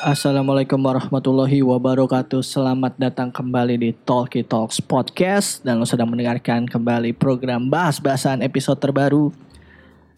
Assalamualaikum 0.00 0.80
warahmatullahi 0.80 1.60
wabarakatuh. 1.60 2.40
Selamat 2.40 2.96
datang 2.96 3.28
kembali 3.28 3.76
di 3.76 3.90
Talkie 3.92 4.40
Talks 4.40 4.80
Podcast. 4.80 5.60
Dan 5.60 5.76
lo 5.76 5.84
sedang 5.84 6.08
mendengarkan 6.08 6.64
kembali 6.64 7.12
program 7.12 7.68
bahas-bahasan 7.68 8.40
episode 8.40 8.80
terbaru. 8.80 9.28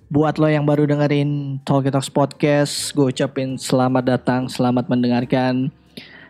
Buat 0.06 0.38
lo 0.38 0.46
yang 0.46 0.62
baru 0.62 0.86
dengerin 0.86 1.58
Talkie 1.66 1.90
Talks 1.90 2.06
Podcast 2.14 2.94
Gue 2.94 3.10
ucapin 3.10 3.58
selamat 3.58 4.06
datang, 4.06 4.46
selamat 4.46 4.86
mendengarkan. 4.86 5.74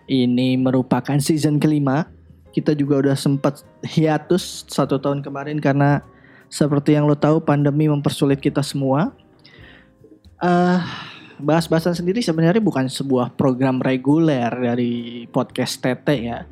Ini 0.08 0.56
merupakan 0.56 1.20
season 1.20 1.60
kelima. 1.60 2.08
Kita 2.56 2.72
juga 2.72 3.04
udah 3.04 3.16
sempat 3.20 3.60
hiatus 3.84 4.64
satu 4.64 4.96
tahun 4.96 5.20
kemarin 5.20 5.60
Karena 5.60 6.00
seperti 6.48 6.96
yang 6.96 7.04
lo 7.04 7.20
tahu 7.20 7.36
pandemi 7.44 7.84
mempersulit 7.84 8.40
kita 8.40 8.64
semua. 8.64 9.12
Eh, 10.40 11.11
bahas-bahasan 11.42 11.98
sendiri 11.98 12.22
sebenarnya 12.22 12.62
bukan 12.62 12.86
sebuah 12.86 13.34
program 13.34 13.82
reguler 13.82 14.48
dari 14.48 15.26
podcast 15.28 15.82
Tete 15.82 16.16
ya. 16.16 16.46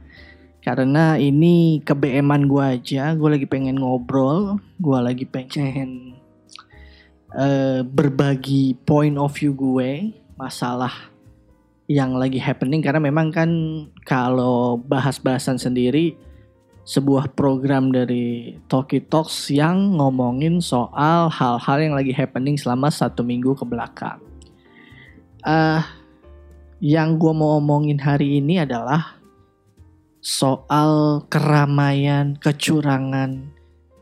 Karena 0.61 1.17
ini 1.17 1.81
kebeeman 1.81 2.45
gue 2.45 2.61
aja, 2.61 3.17
gue 3.17 3.29
lagi 3.33 3.49
pengen 3.49 3.81
ngobrol, 3.81 4.61
gue 4.77 4.99
lagi 5.01 5.25
pengen 5.25 6.21
uh, 7.33 7.81
berbagi 7.81 8.77
point 8.85 9.17
of 9.17 9.33
view 9.33 9.57
gue 9.57 10.13
masalah 10.37 10.93
yang 11.91 12.15
lagi 12.15 12.39
happening 12.39 12.85
karena 12.85 13.03
memang 13.03 13.35
kan 13.35 13.51
kalau 14.07 14.79
bahas-bahasan 14.79 15.59
sendiri 15.59 16.15
sebuah 16.87 17.35
program 17.35 17.91
dari 17.91 18.57
Talkie 18.71 19.03
Talks 19.03 19.51
yang 19.51 19.99
ngomongin 19.99 20.63
soal 20.63 21.27
hal-hal 21.29 21.79
yang 21.83 21.95
lagi 21.99 22.15
happening 22.15 22.55
selama 22.55 22.89
satu 22.91 23.27
minggu 23.27 23.59
ke 23.59 23.65
belakang. 23.67 24.30
Uh, 25.41 25.81
yang 26.81 27.21
gue 27.21 27.33
mau 27.33 27.61
omongin 27.61 28.01
hari 28.01 28.41
ini 28.41 28.61
adalah 28.61 29.21
soal 30.21 31.25
keramaian, 31.33 32.37
kecurangan, 32.37 33.53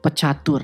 pecatur 0.03 0.63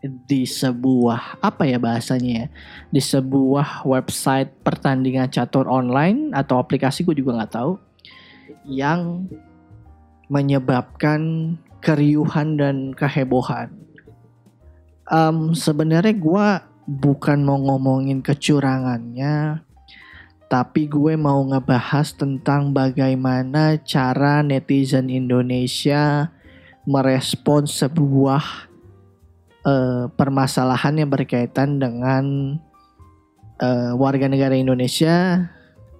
di 0.00 0.46
sebuah 0.46 1.42
apa 1.42 1.66
ya 1.66 1.82
bahasanya 1.82 2.30
ya 2.30 2.46
di 2.94 3.02
sebuah 3.02 3.82
website 3.82 4.62
pertandingan 4.62 5.26
catur 5.26 5.66
online 5.66 6.30
atau 6.30 6.62
aplikasi 6.62 7.02
gue 7.02 7.18
juga 7.18 7.34
nggak 7.34 7.52
tahu 7.58 7.74
yang 8.62 9.26
menyebabkan 10.28 11.56
keriuhan 11.80 12.60
dan 12.60 12.76
kehebohan. 12.92 13.72
Um, 15.08 15.56
Sebenarnya 15.56 16.12
gue 16.12 16.46
bukan 16.84 17.38
mau 17.40 17.56
ngomongin 17.56 18.20
kecurangannya, 18.20 19.64
tapi 20.48 20.88
gue 20.88 21.12
mau 21.14 21.44
ngebahas 21.44 22.16
tentang 22.16 22.72
bagaimana 22.72 23.76
cara 23.84 24.40
netizen 24.40 25.12
Indonesia 25.12 26.32
merespon 26.88 27.68
sebuah 27.68 28.72
uh, 29.68 30.08
permasalahan 30.16 31.04
yang 31.04 31.12
berkaitan 31.12 31.76
dengan 31.76 32.56
uh, 33.60 33.92
warga 34.00 34.24
negara 34.24 34.56
Indonesia 34.56 35.44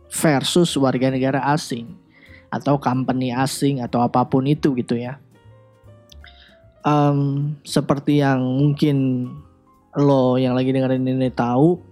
versus 0.09 0.73
warga 0.81 1.13
negara 1.13 1.45
asing 1.53 1.93
atau 2.49 2.81
company 2.81 3.29
asing 3.29 3.85
atau 3.85 4.01
apa 4.01 4.25
pun 4.25 4.49
itu 4.49 4.73
gitu 4.81 4.97
ya. 4.97 5.21
Um, 6.89 7.53
seperti 7.69 8.25
yang 8.25 8.41
mungkin 8.41 9.29
lo 9.93 10.41
yang 10.41 10.57
lagi 10.57 10.73
dengerin 10.73 11.05
ini 11.05 11.29
tahu, 11.29 11.85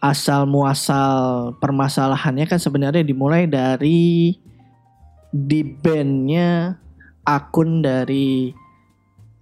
asal 0.00 0.48
muasal 0.48 1.52
permasalahannya 1.60 2.48
kan 2.48 2.56
sebenarnya 2.56 3.04
dimulai 3.04 3.44
dari 3.44 4.32
di 5.30 5.60
bandnya 5.62 6.80
akun 7.22 7.84
dari 7.84 8.50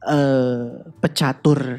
uh, 0.05 0.82
pecatur 0.99 1.78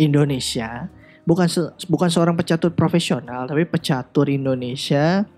Indonesia 0.00 0.88
bukan 1.28 1.46
se 1.46 1.60
bukan 1.86 2.08
seorang 2.08 2.34
pecatur 2.34 2.72
profesional 2.72 3.44
tapi 3.44 3.68
pecatur 3.68 4.32
Indonesia 4.32 5.28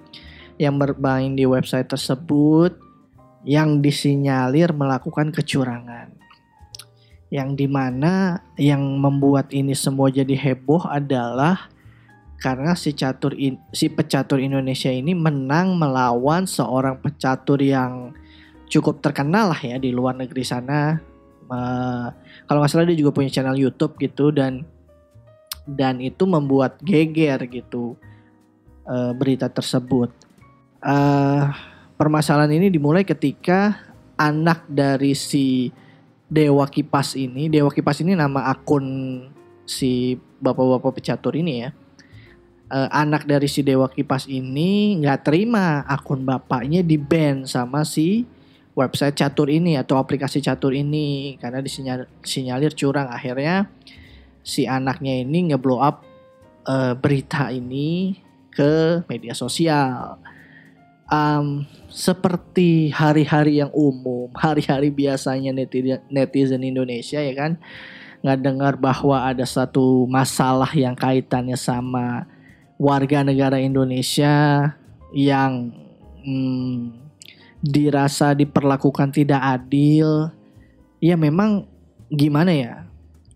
yang 0.59 0.79
bermain 0.79 1.35
di 1.39 1.47
website 1.47 1.87
tersebut 1.87 2.75
yang 3.47 3.79
disinyalir 3.79 4.75
melakukan 4.75 5.31
kecurangan. 5.31 6.11
Yang 7.29 7.51
di 7.65 7.67
mana 7.71 8.43
yang 8.59 8.83
membuat 8.99 9.53
ini 9.55 9.77
semua 9.77 10.09
jadi 10.11 10.35
heboh 10.35 10.89
adalah 10.89 11.71
karena 12.39 12.79
si 12.79 12.95
catur 12.95 13.35
in, 13.35 13.59
si 13.75 13.91
pecatur 13.91 14.39
Indonesia 14.39 14.89
ini 14.89 15.13
menang 15.13 15.75
melawan 15.75 16.47
seorang 16.47 17.03
pecatur 17.03 17.59
yang 17.59 18.15
cukup 18.71 19.03
terkenal 19.03 19.51
lah 19.51 19.61
ya 19.61 19.77
di 19.77 19.91
luar 19.91 20.15
negeri 20.15 20.47
sana. 20.47 21.03
Uh, 21.49 22.13
kalau 22.45 22.61
nggak 22.61 22.71
salah 22.71 22.85
dia 22.85 23.01
juga 23.01 23.17
punya 23.17 23.33
channel 23.33 23.57
YouTube 23.57 23.97
gitu 23.97 24.29
dan 24.29 24.69
dan 25.65 25.97
itu 25.97 26.29
membuat 26.29 26.77
geger 26.85 27.41
gitu 27.49 27.97
uh, 28.85 29.17
berita 29.17 29.49
tersebut 29.49 30.13
uh, 30.83 31.51
permasalahan 31.99 32.55
ini 32.55 32.71
dimulai 32.71 33.03
ketika 33.03 33.79
anak 34.19 34.67
dari 34.67 35.15
si 35.15 35.71
Dewa 36.29 36.69
Kipas 36.69 37.17
ini, 37.17 37.49
Dewa 37.49 37.73
Kipas 37.73 38.05
ini 38.05 38.13
nama 38.13 38.53
akun 38.53 38.85
si 39.65 40.19
bapak-bapak 40.39 41.01
pecatur 41.01 41.35
ini 41.39 41.65
ya. 41.67 41.71
Uh, 42.69 42.85
anak 42.93 43.25
dari 43.25 43.49
si 43.49 43.65
Dewa 43.65 43.89
Kipas 43.89 44.29
ini 44.29 45.01
nggak 45.01 45.25
terima 45.25 45.89
akun 45.89 46.21
bapaknya 46.21 46.85
di 46.85 47.01
ban 47.01 47.49
sama 47.49 47.81
si 47.81 48.29
website 48.77 49.17
catur 49.17 49.49
ini 49.49 49.75
atau 49.81 49.97
aplikasi 49.97 50.45
catur 50.45 50.77
ini 50.77 51.41
karena 51.43 51.65
disinyalir 51.65 52.77
curang. 52.77 53.09
Akhirnya 53.09 53.73
si 54.45 54.69
anaknya 54.69 55.25
ini 55.25 55.51
ngeblow 55.51 55.83
up 55.83 56.07
uh, 56.69 56.95
berita 56.95 57.51
ini 57.51 58.21
ke 58.55 59.03
media 59.11 59.35
sosial. 59.35 60.21
Um, 61.09 61.65
seperti 61.89 62.93
hari-hari 62.93 63.65
yang 63.65 63.73
umum, 63.73 64.29
hari-hari 64.37 64.93
biasanya 64.93 65.57
netizen, 65.57 66.05
netizen 66.13 66.63
Indonesia 66.63 67.19
ya 67.19 67.33
kan? 67.33 67.57
Nggak 68.21 68.39
dengar 68.45 68.75
bahwa 68.77 69.25
ada 69.25 69.49
satu 69.49 70.05
masalah 70.05 70.69
yang 70.77 70.93
kaitannya 70.93 71.57
sama 71.57 72.29
warga 72.79 73.27
negara 73.27 73.59
Indonesia 73.59 74.65
yang 75.11 75.75
hmm, 76.23 76.95
dirasa 77.59 78.33
diperlakukan 78.39 79.11
tidak 79.11 79.43
adil, 79.43 80.31
ya 81.03 81.19
memang 81.19 81.67
gimana 82.09 82.55
ya? 82.55 82.75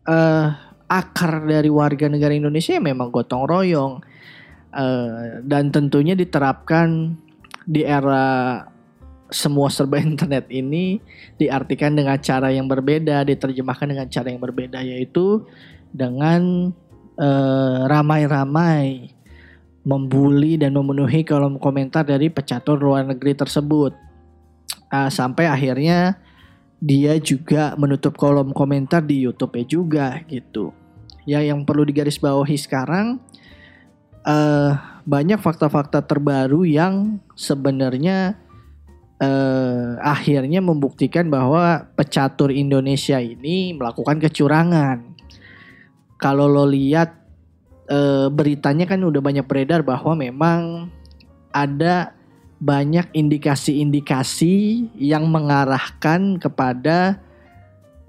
Uh, 0.02 0.50
akar 0.86 1.46
dari 1.46 1.70
warga 1.70 2.10
negara 2.10 2.34
Indonesia 2.34 2.74
ya 2.74 2.82
memang 2.82 3.14
gotong 3.14 3.46
royong 3.46 4.02
uh, 4.74 5.40
dan 5.46 5.70
tentunya 5.70 6.12
diterapkan 6.18 7.16
di 7.62 7.86
era 7.86 8.60
semua 9.32 9.72
serba 9.72 9.98
internet 10.04 10.46
ini 10.52 11.00
diartikan 11.40 11.96
dengan 11.96 12.20
cara 12.20 12.52
yang 12.52 12.68
berbeda, 12.68 13.24
diterjemahkan 13.26 13.88
dengan 13.90 14.06
cara 14.12 14.28
yang 14.28 14.42
berbeda 14.42 14.78
yaitu 14.84 15.42
dengan 15.92 16.72
eh, 17.20 17.80
ramai-ramai 17.88 19.12
membuli 19.82 20.54
dan 20.58 20.78
memenuhi 20.78 21.26
kolom 21.26 21.58
komentar 21.58 22.06
dari 22.06 22.30
pecatur 22.30 22.78
luar 22.78 23.06
negeri 23.06 23.34
tersebut. 23.34 23.94
Uh, 24.92 25.10
sampai 25.10 25.48
akhirnya 25.48 26.20
dia 26.82 27.14
juga 27.22 27.78
menutup 27.78 28.18
kolom 28.18 28.50
komentar 28.50 29.02
di 29.02 29.22
YouTube-nya 29.22 29.64
juga 29.66 30.06
gitu. 30.26 30.74
Ya 31.22 31.38
yang 31.42 31.62
perlu 31.62 31.86
digarisbawahi 31.86 32.58
sekarang 32.58 33.22
uh, 34.26 34.70
banyak 35.06 35.38
fakta-fakta 35.38 36.02
terbaru 36.02 36.66
yang 36.66 37.22
sebenarnya 37.38 38.38
uh, 39.22 39.98
akhirnya 40.02 40.58
membuktikan 40.58 41.30
bahwa 41.30 41.86
pecatur 41.94 42.50
Indonesia 42.50 43.18
ini 43.22 43.74
melakukan 43.74 44.18
kecurangan. 44.18 45.14
Kalau 46.18 46.46
lo 46.46 46.66
lihat 46.66 47.21
uh, 47.92 48.32
beritanya 48.32 48.88
kan 48.88 49.04
udah 49.04 49.20
banyak 49.20 49.44
beredar 49.44 49.84
bahwa 49.84 50.16
memang 50.16 50.88
ada 51.52 52.16
banyak 52.62 53.10
indikasi-indikasi 53.12 54.88
yang 54.96 55.28
mengarahkan 55.28 56.40
kepada 56.40 57.20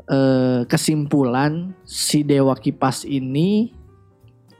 uh, 0.08 0.64
kesimpulan 0.70 1.74
si 1.84 2.24
Dewa 2.24 2.56
Kipas 2.56 3.04
ini 3.04 3.74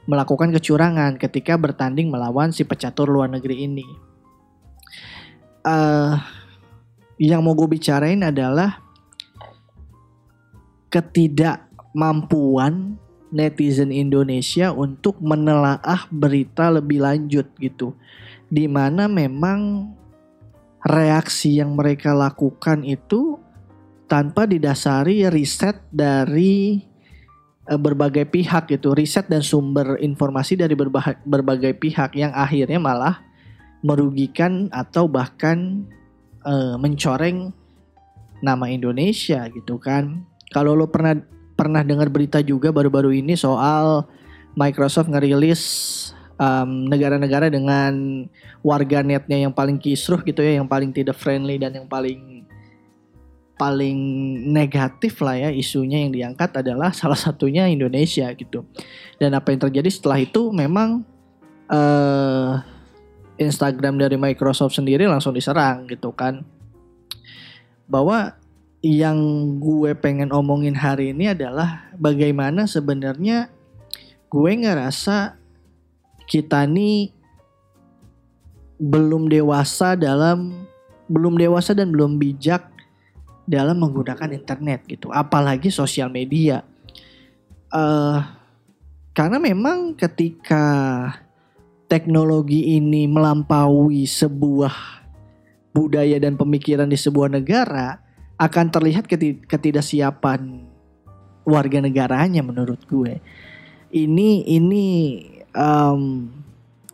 melakukan 0.04 0.52
kecurangan 0.52 1.16
ketika 1.16 1.56
bertanding 1.56 2.12
melawan 2.12 2.52
si 2.52 2.68
pecatur 2.68 3.08
luar 3.08 3.32
negeri 3.32 3.64
ini. 3.64 3.88
Uh, 5.64 6.20
yang 7.16 7.40
mau 7.40 7.56
gue 7.56 7.64
bicarain 7.64 8.20
adalah 8.20 8.84
ketidakmampuan 10.92 13.00
netizen 13.34 13.90
Indonesia 13.90 14.70
untuk 14.70 15.18
menelaah 15.18 16.06
berita 16.14 16.70
lebih 16.70 17.02
lanjut 17.02 17.50
gitu. 17.58 17.98
Di 18.46 18.70
mana 18.70 19.10
memang 19.10 19.90
reaksi 20.86 21.58
yang 21.58 21.74
mereka 21.74 22.14
lakukan 22.14 22.86
itu 22.86 23.42
tanpa 24.06 24.46
didasari 24.46 25.26
riset 25.26 25.82
dari 25.90 26.78
uh, 27.66 27.80
berbagai 27.80 28.30
pihak 28.30 28.70
gitu, 28.70 28.94
riset 28.94 29.26
dan 29.26 29.42
sumber 29.42 29.98
informasi 29.98 30.54
dari 30.54 30.78
berbagai 31.26 31.74
pihak 31.74 32.14
yang 32.14 32.30
akhirnya 32.30 32.78
malah 32.78 33.18
merugikan 33.82 34.70
atau 34.70 35.10
bahkan 35.10 35.82
uh, 36.46 36.78
mencoreng 36.78 37.50
nama 38.44 38.70
Indonesia 38.70 39.50
gitu 39.50 39.80
kan. 39.82 40.22
Kalau 40.52 40.76
lo 40.78 40.86
pernah 40.86 41.18
pernah 41.54 41.86
dengar 41.86 42.10
berita 42.10 42.42
juga 42.42 42.74
baru-baru 42.74 43.14
ini 43.22 43.38
soal 43.38 44.06
Microsoft 44.54 45.10
ngerilis 45.10 45.62
um, 46.38 46.86
negara-negara 46.86 47.50
dengan 47.50 48.26
warga 48.62 49.02
netnya 49.02 49.46
yang 49.46 49.54
paling 49.54 49.78
kisruh 49.78 50.22
gitu 50.22 50.42
ya, 50.42 50.58
yang 50.62 50.68
paling 50.70 50.90
tidak 50.94 51.18
friendly 51.18 51.58
dan 51.58 51.74
yang 51.74 51.88
paling 51.90 52.46
paling 53.54 53.98
negatif 54.50 55.22
lah 55.22 55.38
ya 55.38 55.50
isunya 55.54 56.02
yang 56.02 56.10
diangkat 56.10 56.50
adalah 56.58 56.90
salah 56.90 57.18
satunya 57.18 57.70
Indonesia 57.70 58.26
gitu. 58.34 58.66
Dan 59.18 59.34
apa 59.34 59.54
yang 59.54 59.60
terjadi 59.70 59.90
setelah 59.90 60.18
itu 60.22 60.50
memang 60.50 61.06
uh, 61.70 62.58
Instagram 63.38 63.98
dari 63.98 64.18
Microsoft 64.18 64.74
sendiri 64.74 65.06
langsung 65.06 65.34
diserang 65.34 65.86
gitu 65.86 66.10
kan. 66.14 66.42
Bahwa 67.86 68.34
yang 68.84 69.16
gue 69.64 69.96
pengen 69.96 70.28
omongin 70.28 70.76
hari 70.76 71.16
ini 71.16 71.32
adalah 71.32 71.88
bagaimana 71.96 72.68
sebenarnya 72.68 73.48
gue 74.28 74.52
ngerasa 74.60 75.40
kita 76.28 76.68
nih 76.68 77.08
belum 78.76 79.32
dewasa 79.32 79.96
dalam 79.96 80.68
belum 81.08 81.40
dewasa 81.40 81.72
dan 81.72 81.96
belum 81.96 82.20
bijak 82.20 82.68
dalam 83.48 83.80
menggunakan 83.80 84.28
internet 84.36 84.84
gitu, 84.84 85.08
apalagi 85.08 85.72
sosial 85.72 86.12
media. 86.12 86.60
Uh, 87.72 88.20
karena 89.16 89.40
memang 89.40 89.96
ketika 89.96 90.64
teknologi 91.88 92.76
ini 92.76 93.08
melampaui 93.08 94.04
sebuah 94.04 94.72
budaya 95.72 96.20
dan 96.20 96.36
pemikiran 96.36 96.88
di 96.88 96.96
sebuah 96.96 97.32
negara, 97.32 98.03
akan 98.34 98.66
terlihat 98.70 99.06
ketidaksiapan 99.46 100.66
warga 101.46 101.78
negaranya 101.78 102.40
menurut 102.40 102.82
gue. 102.88 103.20
Ini 103.94 104.30
ini 104.50 104.86
um, 105.54 106.30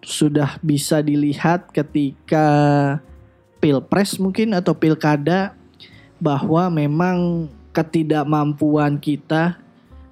sudah 0.04 0.60
bisa 0.60 1.00
dilihat 1.00 1.72
ketika 1.72 2.46
pilpres 3.60 4.16
mungkin 4.20 4.56
atau 4.56 4.72
pilkada 4.76 5.56
bahwa 6.20 6.68
memang 6.68 7.48
ketidakmampuan 7.72 9.00
kita 9.00 9.56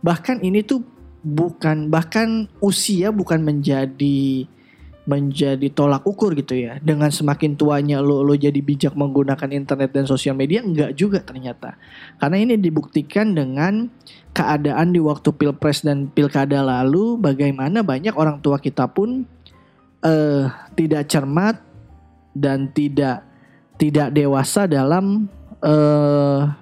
bahkan 0.01 0.39
ini 0.41 0.63
tuh 0.63 0.85
bukan 1.25 1.91
bahkan 1.91 2.47
usia 2.63 3.11
bukan 3.11 3.43
menjadi 3.43 4.47
menjadi 5.09 5.73
tolak 5.73 6.05
ukur 6.05 6.37
gitu 6.37 6.53
ya. 6.53 6.77
Dengan 6.85 7.09
semakin 7.09 7.57
tuanya 7.57 8.05
lo 8.05 8.21
lo 8.21 8.37
jadi 8.37 8.61
bijak 8.61 8.93
menggunakan 8.93 9.49
internet 9.57 9.97
dan 9.97 10.05
sosial 10.05 10.37
media 10.37 10.61
enggak 10.61 10.93
juga 10.93 11.25
ternyata. 11.25 11.81
Karena 12.21 12.37
ini 12.37 12.61
dibuktikan 12.61 13.33
dengan 13.33 13.89
keadaan 14.37 14.93
di 14.93 15.01
waktu 15.01 15.33
Pilpres 15.33 15.81
dan 15.81 16.13
Pilkada 16.13 16.61
lalu 16.61 17.17
bagaimana 17.17 17.81
banyak 17.81 18.13
orang 18.13 18.45
tua 18.45 18.61
kita 18.61 18.85
pun 18.93 19.25
uh, 20.05 20.45
tidak 20.77 21.09
cermat 21.09 21.57
dan 22.37 22.69
tidak 22.77 23.25
tidak 23.81 24.13
dewasa 24.13 24.69
dalam 24.69 25.25
uh, 25.65 26.53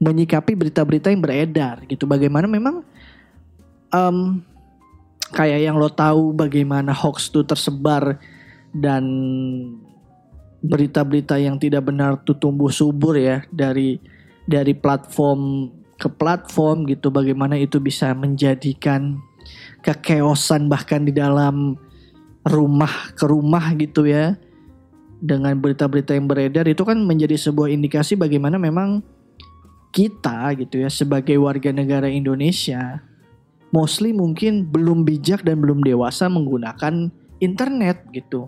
menyikapi 0.00 0.56
berita-berita 0.56 1.12
yang 1.12 1.20
beredar 1.20 1.84
gitu. 1.84 2.08
Bagaimana 2.08 2.48
memang 2.48 2.80
um, 3.92 4.40
kayak 5.32 5.64
yang 5.64 5.78
lo 5.80 5.88
tahu 5.88 6.34
bagaimana 6.36 6.92
hoax 6.92 7.32
itu 7.32 7.46
tersebar 7.46 8.18
dan 8.74 9.04
berita-berita 10.64 11.36
yang 11.36 11.60
tidak 11.60 11.86
benar 11.86 12.20
tuh 12.24 12.36
tumbuh 12.36 12.72
subur 12.72 13.14
ya 13.14 13.44
dari 13.52 14.00
dari 14.48 14.72
platform 14.72 15.70
ke 16.00 16.08
platform 16.10 16.88
gitu. 16.90 17.08
Bagaimana 17.08 17.54
itu 17.60 17.78
bisa 17.78 18.12
menjadikan 18.12 19.20
kekeosan 19.84 20.66
bahkan 20.66 21.04
di 21.04 21.12
dalam 21.12 21.76
rumah 22.44 23.12
ke 23.14 23.24
rumah 23.28 23.72
gitu 23.76 24.08
ya. 24.08 24.36
Dengan 25.24 25.56
berita-berita 25.56 26.12
yang 26.12 26.28
beredar 26.28 26.68
itu 26.68 26.84
kan 26.84 27.00
menjadi 27.00 27.40
sebuah 27.40 27.72
indikasi 27.72 28.12
bagaimana 28.12 28.60
memang 28.60 29.00
kita 29.88 30.52
gitu 30.58 30.84
ya 30.84 30.90
sebagai 30.92 31.38
warga 31.40 31.72
negara 31.72 32.10
Indonesia 32.10 33.00
mostly 33.74 34.14
mungkin 34.14 34.70
belum 34.70 35.02
bijak 35.02 35.42
dan 35.42 35.58
belum 35.58 35.82
dewasa 35.82 36.30
menggunakan 36.30 37.10
internet 37.42 38.06
gitu. 38.14 38.46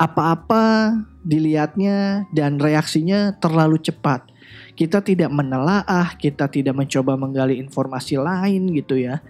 Apa-apa 0.00 0.96
dilihatnya 1.20 2.24
dan 2.32 2.56
reaksinya 2.56 3.36
terlalu 3.36 3.76
cepat. 3.76 4.24
Kita 4.72 5.04
tidak 5.04 5.28
menelaah, 5.28 6.16
kita 6.16 6.48
tidak 6.48 6.74
mencoba 6.74 7.14
menggali 7.14 7.60
informasi 7.60 8.16
lain 8.16 8.72
gitu 8.72 8.96
ya. 8.96 9.20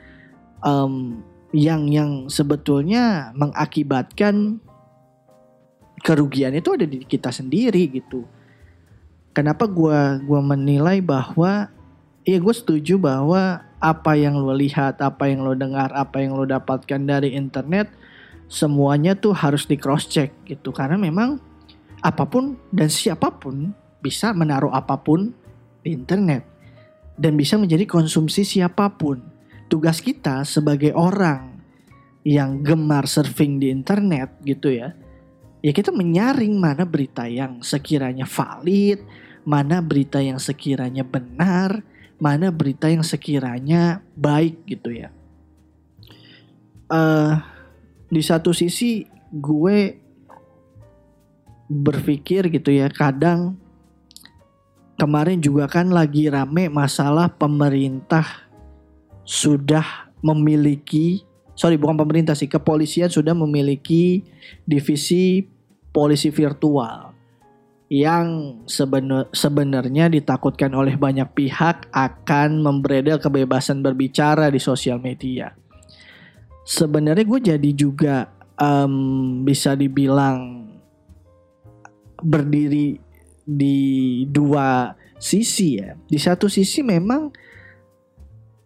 Um, 0.62 1.20
yang 1.50 1.90
yang 1.90 2.30
sebetulnya 2.30 3.34
mengakibatkan 3.36 4.62
kerugian 6.00 6.54
itu 6.56 6.72
ada 6.72 6.86
di 6.88 7.02
kita 7.04 7.34
sendiri 7.34 7.90
gitu. 7.90 8.24
Kenapa 9.34 9.66
gue 9.66 9.98
gua 10.24 10.40
menilai 10.40 11.02
bahwa 11.04 11.68
ya 12.24 12.38
gue 12.40 12.54
setuju 12.54 12.96
bahwa 12.96 13.60
apa 13.84 14.16
yang 14.16 14.40
lo 14.40 14.56
lihat, 14.56 15.04
apa 15.04 15.28
yang 15.28 15.44
lo 15.44 15.52
dengar, 15.52 15.92
apa 15.92 16.24
yang 16.24 16.32
lo 16.32 16.48
dapatkan 16.48 17.04
dari 17.04 17.36
internet, 17.36 17.92
semuanya 18.48 19.12
tuh 19.12 19.36
harus 19.36 19.68
di 19.68 19.76
cross 19.76 20.08
check 20.08 20.32
gitu. 20.48 20.72
Karena 20.72 20.96
memang 20.96 21.36
apa 22.00 22.24
pun 22.24 22.56
dan 22.72 22.88
siapa 22.88 23.28
pun 23.36 23.76
bisa 24.00 24.32
menaruh 24.32 24.72
apa 24.72 24.96
pun 24.96 25.36
di 25.84 25.92
internet 25.92 26.48
dan 27.20 27.36
bisa 27.36 27.60
menjadi 27.60 27.84
konsumsi 27.84 28.40
siapa 28.40 28.88
pun. 28.96 29.20
Tugas 29.68 30.00
kita 30.00 30.48
sebagai 30.48 30.96
orang 30.96 31.60
yang 32.24 32.64
gemar 32.64 33.04
surfing 33.04 33.60
di 33.60 33.68
internet 33.68 34.40
gitu 34.48 34.72
ya, 34.72 34.96
ya 35.60 35.72
kita 35.76 35.92
menyaring 35.92 36.56
mana 36.56 36.88
berita 36.88 37.28
yang 37.28 37.60
sekiranya 37.60 38.24
valid, 38.24 39.04
mana 39.44 39.84
berita 39.84 40.24
yang 40.24 40.40
sekiranya 40.40 41.04
benar, 41.04 41.84
mana 42.24 42.48
berita 42.48 42.88
yang 42.88 43.04
sekiranya 43.04 44.00
baik 44.16 44.64
gitu 44.64 44.96
ya. 44.96 45.12
Uh, 46.88 47.36
di 48.08 48.24
satu 48.24 48.56
sisi 48.56 49.04
gue 49.28 50.00
berpikir 51.68 52.48
gitu 52.48 52.70
ya 52.72 52.88
kadang 52.92 53.56
kemarin 55.00 55.40
juga 55.40 55.66
kan 55.66 55.88
lagi 55.90 56.28
rame 56.28 56.68
masalah 56.68 57.32
pemerintah 57.32 58.46
sudah 59.24 60.12
memiliki 60.20 61.24
sorry 61.56 61.80
bukan 61.80 61.96
pemerintah 61.96 62.36
sih 62.36 62.46
kepolisian 62.46 63.08
sudah 63.08 63.32
memiliki 63.32 64.22
divisi 64.68 65.48
polisi 65.90 66.28
virtual 66.28 67.13
yang 67.94 68.58
sebenar, 68.66 69.30
sebenarnya 69.30 70.10
ditakutkan 70.10 70.74
oleh 70.74 70.98
banyak 70.98 71.30
pihak 71.30 71.86
akan 71.94 72.58
membredel 72.58 73.22
kebebasan 73.22 73.86
berbicara 73.86 74.50
di 74.50 74.58
sosial 74.58 74.98
media. 74.98 75.54
Sebenarnya 76.66 77.22
gue 77.22 77.40
jadi 77.54 77.70
juga 77.70 78.34
um, 78.58 79.46
bisa 79.46 79.78
dibilang 79.78 80.66
berdiri 82.18 82.98
di 83.46 83.78
dua 84.26 84.90
sisi 85.22 85.78
ya. 85.78 85.94
Di 85.94 86.18
satu 86.18 86.50
sisi 86.50 86.82
memang 86.82 87.30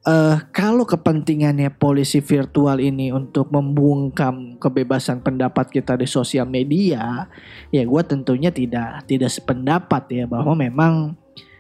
uh, 0.09 0.37
kalau 0.51 0.89
kepentingannya 0.89 1.69
polisi 1.77 2.25
virtual 2.25 2.81
ini 2.81 3.13
untuk 3.13 3.53
membungkam 3.53 4.57
kebebasan 4.57 5.21
pendapat 5.21 5.69
kita 5.69 6.01
di 6.01 6.09
sosial 6.09 6.49
media, 6.49 7.29
ya 7.69 7.83
gue 7.85 8.03
tentunya 8.09 8.49
tidak 8.49 9.05
tidak 9.05 9.29
sependapat 9.29 10.09
ya 10.09 10.25
bahwa 10.25 10.57
memang 10.57 11.15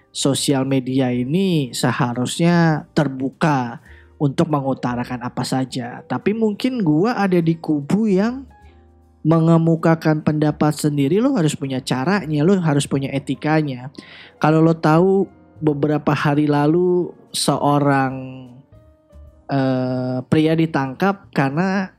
sosial 0.08 0.64
media 0.64 1.12
ini 1.12 1.70
seharusnya 1.76 2.88
terbuka 2.96 3.84
untuk 4.18 4.50
mengutarakan 4.50 5.22
apa 5.22 5.44
saja. 5.44 6.02
Tapi 6.08 6.34
mungkin 6.34 6.82
gue 6.82 7.10
ada 7.12 7.38
di 7.38 7.54
kubu 7.54 8.10
yang 8.10 8.48
mengemukakan 9.22 10.24
pendapat 10.24 10.72
sendiri 10.72 11.20
lo 11.20 11.36
harus 11.36 11.52
punya 11.52 11.84
caranya, 11.84 12.40
lo 12.42 12.56
harus 12.58 12.88
punya 12.88 13.12
etikanya. 13.12 13.92
Kalau 14.40 14.64
lo 14.64 14.74
tahu 14.74 15.28
beberapa 15.58 16.14
hari 16.14 16.46
lalu 16.46 17.10
seorang 17.32 18.14
uh, 19.48 20.18
pria 20.28 20.52
ditangkap 20.54 21.28
karena 21.32 21.92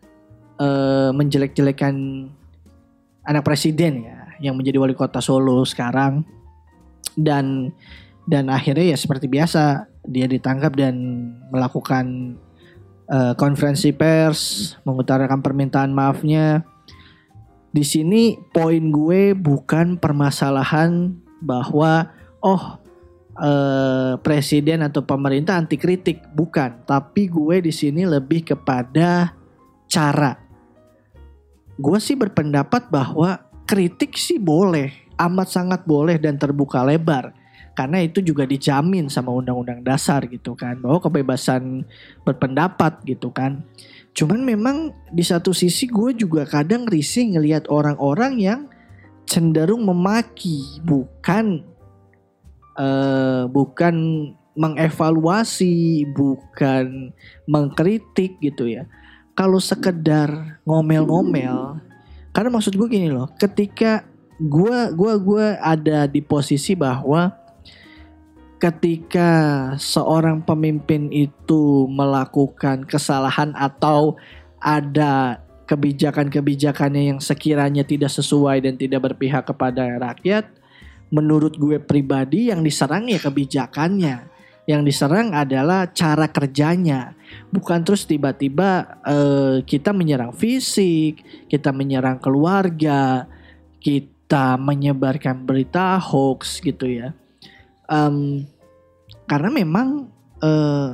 uh, 0.58 1.10
menjelek-jelekan 1.14 1.96
anak 3.26 3.44
presiden 3.46 4.06
ya 4.06 4.20
yang 4.40 4.56
menjadi 4.56 4.80
wali 4.80 4.96
kota 4.96 5.20
Solo 5.20 5.66
sekarang. 5.68 6.24
Dan 7.20 7.76
dan 8.30 8.48
akhirnya 8.48 8.94
ya 8.94 8.98
seperti 8.98 9.26
biasa 9.26 9.90
dia 10.06 10.30
ditangkap 10.30 10.78
dan 10.78 10.96
melakukan 11.50 12.38
uh, 13.10 13.34
konferensi 13.36 13.92
pers 13.92 14.74
mengutarakan 14.86 15.42
permintaan 15.42 15.92
maafnya. 15.92 16.64
Di 17.70 17.86
sini 17.86 18.34
poin 18.50 18.90
gue 18.90 19.38
bukan 19.38 20.02
permasalahan 20.02 21.14
bahwa 21.38 22.10
oh 22.42 22.82
uh, 23.40 24.14
presiden 24.20 24.84
atau 24.84 25.02
pemerintah 25.08 25.56
anti 25.56 25.80
kritik 25.80 26.28
bukan. 26.36 26.84
Tapi 26.84 27.32
gue 27.32 27.64
di 27.64 27.72
sini 27.72 28.04
lebih 28.04 28.54
kepada 28.54 29.34
cara. 29.88 30.36
Gue 31.80 31.98
sih 32.04 32.20
berpendapat 32.20 32.92
bahwa 32.92 33.40
kritik 33.64 34.20
sih 34.20 34.38
boleh 34.38 35.10
amat 35.20 35.48
sangat 35.52 35.82
boleh 35.84 36.16
dan 36.20 36.40
terbuka 36.40 36.84
lebar. 36.84 37.36
Karena 37.76 38.04
itu 38.04 38.20
juga 38.20 38.44
dijamin 38.44 39.08
sama 39.08 39.32
undang-undang 39.32 39.80
dasar 39.80 40.28
gitu 40.28 40.52
kan 40.52 40.84
bahwa 40.84 41.00
kebebasan 41.00 41.88
berpendapat 42.28 43.00
gitu 43.08 43.32
kan. 43.32 43.64
Cuman 44.12 44.44
memang 44.44 44.92
di 45.16 45.24
satu 45.24 45.56
sisi 45.56 45.88
gue 45.88 46.12
juga 46.12 46.44
kadang 46.44 46.84
risih 46.92 47.40
ngelihat 47.40 47.72
orang-orang 47.72 48.34
yang 48.36 48.62
cenderung 49.24 49.88
memaki 49.88 50.82
bukan 50.84 51.64
uh, 52.80 53.52
bukan 53.52 53.96
mengevaluasi 54.56 56.08
bukan 56.16 57.12
mengkritik 57.44 58.40
gitu 58.40 58.72
ya. 58.72 58.88
Kalau 59.36 59.60
sekedar 59.60 60.60
ngomel-ngomel 60.64 61.80
karena 62.32 62.50
maksud 62.52 62.76
gue 62.76 62.88
gini 62.88 63.12
loh 63.12 63.28
ketika 63.36 64.04
gue 64.40 64.96
gua 64.96 65.14
gua 65.20 65.46
ada 65.60 66.08
di 66.08 66.24
posisi 66.24 66.72
bahwa 66.76 67.36
ketika 68.60 69.32
seorang 69.80 70.44
pemimpin 70.44 71.08
itu 71.12 71.88
melakukan 71.88 72.84
kesalahan 72.84 73.56
atau 73.56 74.20
ada 74.60 75.40
kebijakan-kebijakannya 75.64 77.16
yang 77.16 77.20
sekiranya 77.24 77.88
tidak 77.88 78.12
sesuai 78.12 78.60
dan 78.60 78.76
tidak 78.76 79.06
berpihak 79.06 79.48
kepada 79.48 79.96
rakyat, 80.02 80.50
menurut 81.10 81.58
gue 81.58 81.78
pribadi 81.82 82.50
yang 82.54 82.62
diserang 82.62 83.10
ya 83.10 83.20
kebijakannya. 83.22 84.30
Yang 84.70 84.82
diserang 84.86 85.34
adalah 85.34 85.90
cara 85.90 86.30
kerjanya. 86.30 87.18
Bukan 87.50 87.82
terus 87.82 88.06
tiba-tiba 88.06 89.02
uh, 89.02 89.66
kita 89.66 89.90
menyerang 89.90 90.30
fisik, 90.30 91.26
kita 91.50 91.74
menyerang 91.74 92.22
keluarga, 92.22 93.26
kita 93.82 94.62
menyebarkan 94.62 95.42
berita 95.42 95.98
hoax 95.98 96.62
gitu 96.62 96.86
ya 96.86 97.18
um, 97.90 98.46
karena 99.26 99.50
memang 99.50 100.08
uh, 100.40 100.90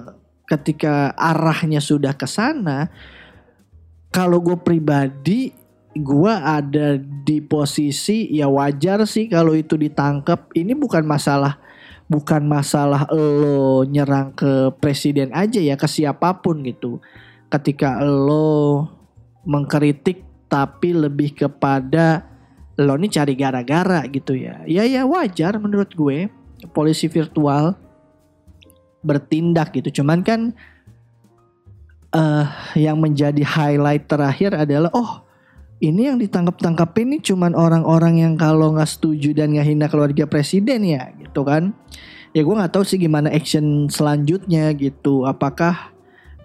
ketika 0.48 1.12
arahnya 1.20 1.84
sudah 1.84 2.16
ke 2.16 2.26
sana 2.26 2.88
kalau 4.10 4.40
gue 4.40 4.56
pribadi 4.56 5.52
gue 5.96 6.34
ada 6.34 7.00
di 7.00 7.40
posisi 7.40 8.28
ya 8.28 8.52
wajar 8.52 9.08
sih 9.08 9.32
kalau 9.32 9.56
itu 9.56 9.80
ditangkap 9.80 10.52
ini 10.52 10.76
bukan 10.76 11.08
masalah 11.08 11.56
bukan 12.06 12.46
masalah 12.46 13.10
lo 13.10 13.82
nyerang 13.88 14.36
ke 14.38 14.76
presiden 14.78 15.34
aja 15.34 15.58
ya 15.58 15.74
ke 15.80 15.88
siapa 15.90 16.38
pun 16.42 16.62
gitu. 16.62 17.02
Ketika 17.50 18.02
lo 18.04 18.86
mengkritik 19.46 20.22
tapi 20.46 20.94
lebih 20.94 21.34
kepada 21.34 22.26
lo 22.78 22.94
nih 23.00 23.10
cari 23.10 23.34
gara-gara 23.34 24.06
gitu 24.06 24.38
ya. 24.38 24.62
Ya 24.70 24.86
ya 24.86 25.08
wajar 25.08 25.58
menurut 25.58 25.90
gue. 25.96 26.30
Polisi 26.74 27.10
virtual 27.10 27.78
bertindak 29.06 29.74
gitu. 29.74 30.02
Cuman 30.02 30.22
kan 30.26 30.54
uh, 32.14 32.46
yang 32.78 33.02
menjadi 33.02 33.42
highlight 33.42 34.10
terakhir 34.10 34.54
adalah 34.54 34.90
oh 34.94 35.25
ini 35.84 36.08
yang 36.08 36.18
ditangkap-tangkap 36.20 36.96
ini 37.04 37.20
cuman 37.20 37.52
orang-orang 37.56 38.24
yang 38.24 38.34
kalau 38.40 38.72
nggak 38.76 38.88
setuju 38.88 39.36
dan 39.36 39.56
nggak 39.56 39.68
hina 39.68 39.88
keluarga 39.92 40.24
presiden 40.28 40.88
ya 40.88 41.12
gitu 41.20 41.44
kan. 41.44 41.76
Ya 42.36 42.44
gue 42.44 42.56
nggak 42.56 42.72
tahu 42.76 42.84
sih 42.84 43.00
gimana 43.00 43.32
action 43.32 43.88
selanjutnya 43.92 44.72
gitu. 44.76 45.24
Apakah 45.28 45.92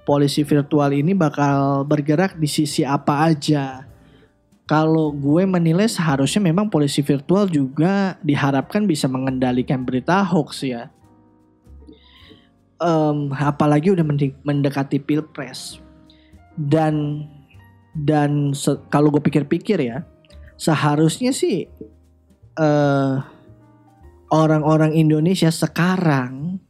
polisi 0.07 0.43
virtual 0.43 0.91
ini 0.95 1.15
bakal 1.15 1.83
bergerak 1.87 2.39
di 2.39 2.47
sisi 2.47 2.83
apa 2.87 3.31
aja? 3.31 3.91
kalau 4.71 5.11
gue 5.11 5.43
menilai 5.51 5.91
seharusnya 5.91 6.47
memang 6.47 6.71
polisi 6.71 7.03
virtual 7.03 7.51
juga 7.51 8.15
diharapkan 8.23 8.87
bisa 8.87 9.11
mengendalikan 9.11 9.83
berita 9.83 10.23
hoax 10.23 10.63
ya. 10.63 10.87
Um, 12.79 13.35
apalagi 13.35 13.91
udah 13.91 14.07
mendekati 14.47 15.03
pilpres 15.03 15.83
dan 16.55 17.27
dan 17.95 18.55
kalau 18.93 19.11
gue 19.11 19.23
pikir-pikir 19.23 19.79
ya 19.83 20.07
seharusnya 20.55 21.35
sih 21.35 21.67
uh, 22.61 23.15
orang-orang 24.31 24.95
Indonesia 24.95 25.51
sekarang 25.51 26.63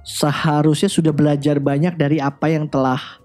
seharusnya 0.00 0.88
sudah 0.88 1.12
belajar 1.12 1.60
banyak 1.60 1.94
dari 1.94 2.18
apa 2.18 2.48
yang 2.48 2.66
telah 2.66 3.20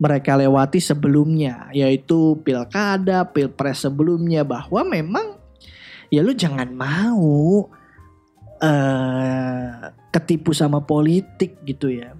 mereka 0.00 0.34
lewati 0.34 0.82
sebelumnya 0.82 1.70
yaitu 1.70 2.40
pilkada, 2.42 3.28
pilpres 3.28 3.86
sebelumnya 3.86 4.42
bahwa 4.42 4.82
memang 4.82 5.38
ya 6.10 6.24
lu 6.24 6.34
jangan 6.34 6.74
mau 6.74 7.70
uh, 8.58 9.70
ketipu 10.10 10.50
sama 10.50 10.82
politik 10.82 11.62
gitu 11.62 11.92
ya. 11.92 12.16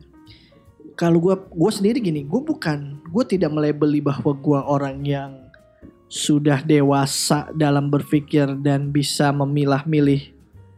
Kalau 0.94 1.18
gue 1.18 1.34
gue 1.34 1.70
sendiri 1.74 1.98
gini, 1.98 2.22
gue 2.22 2.40
bukan 2.42 3.02
gue 3.10 3.24
tidak 3.26 3.50
melebeli 3.50 3.98
bahwa 3.98 4.30
gue 4.34 4.60
orang 4.62 5.02
yang 5.02 5.30
sudah 6.06 6.62
dewasa 6.62 7.50
dalam 7.58 7.90
berpikir 7.90 8.46
dan 8.62 8.94
bisa 8.94 9.34
memilah-milih 9.34 10.30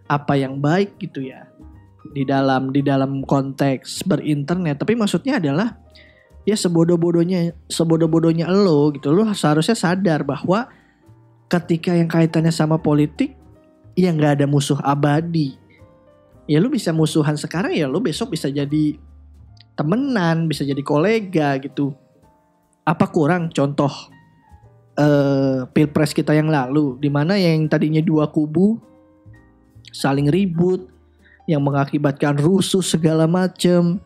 apa 0.08 0.40
yang 0.40 0.56
baik 0.56 0.96
gitu 0.96 1.28
ya. 1.28 1.44
Di 2.16 2.24
dalam 2.24 2.72
di 2.72 2.80
dalam 2.80 3.20
konteks 3.20 4.08
berinternet. 4.08 4.80
Tapi 4.80 4.96
maksudnya 4.96 5.36
adalah 5.36 5.76
ya 6.48 6.56
sebodoh-bodohnya 6.56 7.52
sebodoh-bodohnya 7.68 8.48
lo 8.48 8.94
gitu. 8.96 9.12
Lo 9.12 9.28
seharusnya 9.36 9.76
sadar 9.76 10.24
bahwa 10.24 10.70
ketika 11.52 11.92
yang 11.92 12.08
kaitannya 12.08 12.54
sama 12.54 12.80
politik 12.80 13.36
ya 13.98 14.08
nggak 14.14 14.40
ada 14.40 14.46
musuh 14.46 14.78
abadi. 14.80 15.58
Ya 16.46 16.62
lu 16.62 16.70
bisa 16.70 16.94
musuhan 16.94 17.34
sekarang 17.34 17.74
ya 17.74 17.90
lu 17.90 17.98
besok 17.98 18.32
bisa 18.32 18.46
jadi 18.46 18.96
temenan 19.76 20.48
bisa 20.48 20.64
jadi 20.64 20.80
kolega 20.80 21.60
gitu 21.60 21.92
apa 22.82 23.06
kurang 23.12 23.52
contoh 23.52 23.92
uh, 24.96 25.68
pilpres 25.70 26.16
kita 26.16 26.32
yang 26.32 26.48
lalu 26.48 26.96
di 26.98 27.12
mana 27.12 27.36
yang 27.36 27.68
tadinya 27.68 28.00
dua 28.00 28.32
kubu 28.32 28.80
saling 29.92 30.32
ribut 30.32 30.88
yang 31.46 31.62
mengakibatkan 31.62 32.40
rusuh 32.40 32.82
segala 32.82 33.28
macem 33.30 34.02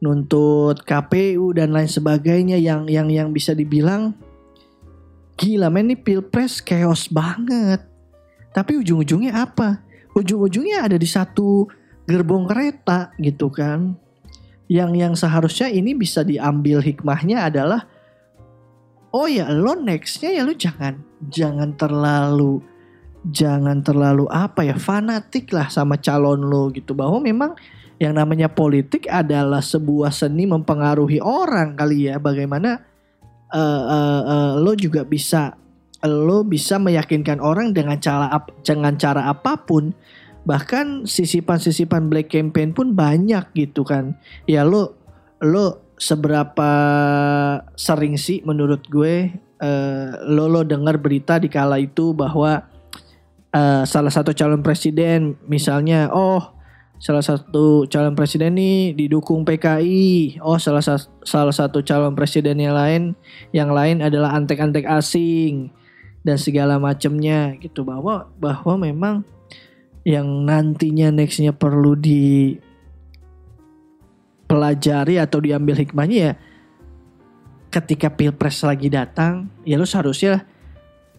nuntut 0.00 0.80
KPU 0.80 1.52
dan 1.52 1.76
lain 1.76 1.86
sebagainya 1.86 2.56
yang 2.56 2.88
yang 2.88 3.12
yang 3.12 3.28
bisa 3.30 3.52
dibilang 3.52 4.16
gila 5.36 5.68
men 5.68 5.92
ini 5.92 5.96
pilpres 5.96 6.64
chaos 6.64 7.08
banget. 7.08 7.84
Tapi 8.50 8.80
ujung-ujungnya 8.80 9.46
apa? 9.46 9.80
Ujung-ujungnya 10.16 10.90
ada 10.90 10.96
di 10.98 11.06
satu 11.06 11.68
gerbong 12.08 12.48
kereta 12.48 13.14
gitu 13.20 13.52
kan. 13.52 13.94
Yang 14.70 14.90
yang 15.02 15.14
seharusnya 15.18 15.66
ini 15.66 15.98
bisa 15.98 16.22
diambil 16.22 16.78
hikmahnya 16.78 17.50
adalah 17.50 17.90
oh 19.10 19.26
ya 19.26 19.50
lo 19.50 19.74
nextnya 19.74 20.30
ya 20.30 20.46
lo 20.46 20.54
jangan 20.54 21.02
jangan 21.26 21.74
terlalu 21.74 22.62
jangan 23.26 23.82
terlalu 23.82 24.30
apa 24.30 24.62
ya 24.62 24.78
fanatik 24.78 25.50
lah 25.50 25.66
sama 25.66 25.98
calon 25.98 26.46
lo 26.46 26.70
gitu. 26.70 26.94
Bahwa 26.94 27.18
memang 27.18 27.58
yang 27.98 28.14
namanya 28.14 28.46
politik 28.46 29.10
adalah 29.10 29.60
sebuah 29.60 30.14
seni 30.14 30.46
mempengaruhi 30.46 31.18
orang 31.18 31.74
kali 31.74 32.06
ya. 32.08 32.22
Bagaimana 32.22 32.80
uh, 33.50 33.82
uh, 33.84 34.22
uh, 34.22 34.50
lo 34.62 34.72
juga 34.78 35.02
bisa 35.02 35.58
lo 36.06 36.40
bisa 36.46 36.80
meyakinkan 36.80 37.44
orang 37.44 37.76
dengan 37.76 38.00
cara 38.00 38.32
dengan 38.64 38.96
cara 38.96 39.28
apa 39.28 39.60
pun 39.60 39.92
bahkan 40.44 41.04
sisipan-sisipan 41.04 42.08
black 42.08 42.32
campaign 42.32 42.72
pun 42.72 42.96
banyak 42.96 43.44
gitu 43.54 43.84
kan. 43.84 44.16
Ya 44.48 44.64
lo 44.64 44.96
lo 45.40 45.94
seberapa 46.00 46.72
sering 47.76 48.16
sih 48.16 48.40
menurut 48.44 48.88
gue 48.88 49.28
uh, 49.60 50.08
lo 50.24 50.48
lo 50.48 50.64
dengar 50.64 50.96
berita 50.96 51.36
di 51.36 51.52
kala 51.52 51.76
itu 51.76 52.16
bahwa 52.16 52.64
uh, 53.52 53.84
salah 53.84 54.12
satu 54.12 54.32
calon 54.32 54.64
presiden 54.64 55.36
misalnya 55.44 56.08
oh 56.08 56.60
salah 57.00 57.24
satu 57.24 57.88
calon 57.88 58.12
presiden 58.12 58.60
nih 58.60 58.92
didukung 58.92 59.42
PKI. 59.42 60.38
Oh, 60.44 60.60
salah 60.60 60.84
sa- 60.84 61.08
salah 61.24 61.56
satu 61.56 61.80
calon 61.80 62.12
presiden 62.12 62.60
yang 62.60 62.76
lain 62.76 63.16
yang 63.56 63.72
lain 63.72 64.04
adalah 64.04 64.36
antek-antek 64.36 64.84
asing. 64.84 65.72
Dan 66.20 66.36
segala 66.36 66.76
macamnya 66.76 67.56
gitu. 67.56 67.80
Bahwa 67.80 68.28
bahwa 68.36 68.76
memang 68.76 69.24
yang 70.04 70.48
nantinya 70.48 71.12
nextnya 71.12 71.52
perlu 71.52 71.92
dipelajari 71.96 72.60
atau 75.20 75.38
diambil 75.44 75.76
hikmahnya 75.76 76.18
ya 76.18 76.32
ketika 77.70 78.10
pilpres 78.10 78.66
lagi 78.66 78.90
datang 78.90 79.46
ya 79.62 79.78
lu 79.78 79.86
seharusnya 79.86 80.42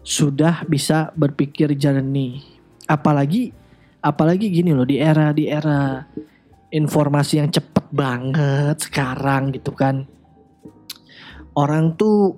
sudah 0.02 0.66
bisa 0.66 1.14
berpikir 1.14 1.72
jernih. 1.78 2.42
Apalagi 2.90 3.54
apalagi 4.02 4.50
gini 4.50 4.74
loh 4.74 4.84
di 4.84 4.98
era 4.98 5.30
di 5.30 5.46
era 5.46 6.02
informasi 6.74 7.38
yang 7.38 7.48
cepet 7.54 7.86
banget 7.94 8.76
sekarang 8.82 9.54
gitu 9.54 9.72
kan. 9.72 10.04
Orang 11.54 11.94
tuh 11.94 12.36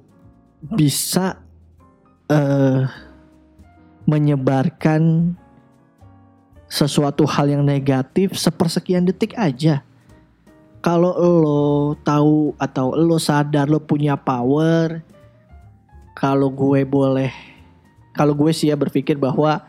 bisa 0.60 1.40
eh 2.28 2.84
menyebarkan 4.04 5.32
sesuatu 6.74 7.22
hal 7.22 7.54
yang 7.54 7.62
negatif 7.62 8.34
sepersekian 8.34 9.06
detik 9.06 9.38
aja. 9.38 9.86
Kalau 10.82 11.14
lo 11.14 11.94
tahu 12.02 12.58
atau 12.58 12.98
lo 12.98 13.16
sadar 13.22 13.70
lo 13.70 13.78
punya 13.78 14.18
power, 14.18 15.06
kalau 16.18 16.50
gue 16.50 16.82
boleh, 16.82 17.30
kalau 18.18 18.34
gue 18.34 18.50
sih 18.50 18.74
ya 18.74 18.76
berpikir 18.76 19.14
bahwa 19.14 19.62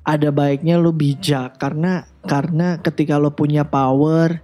ada 0.00 0.32
baiknya 0.32 0.80
lo 0.80 0.96
bijak 0.96 1.60
karena 1.60 2.08
karena 2.24 2.80
ketika 2.80 3.20
lo 3.20 3.36
punya 3.36 3.68
power, 3.68 4.40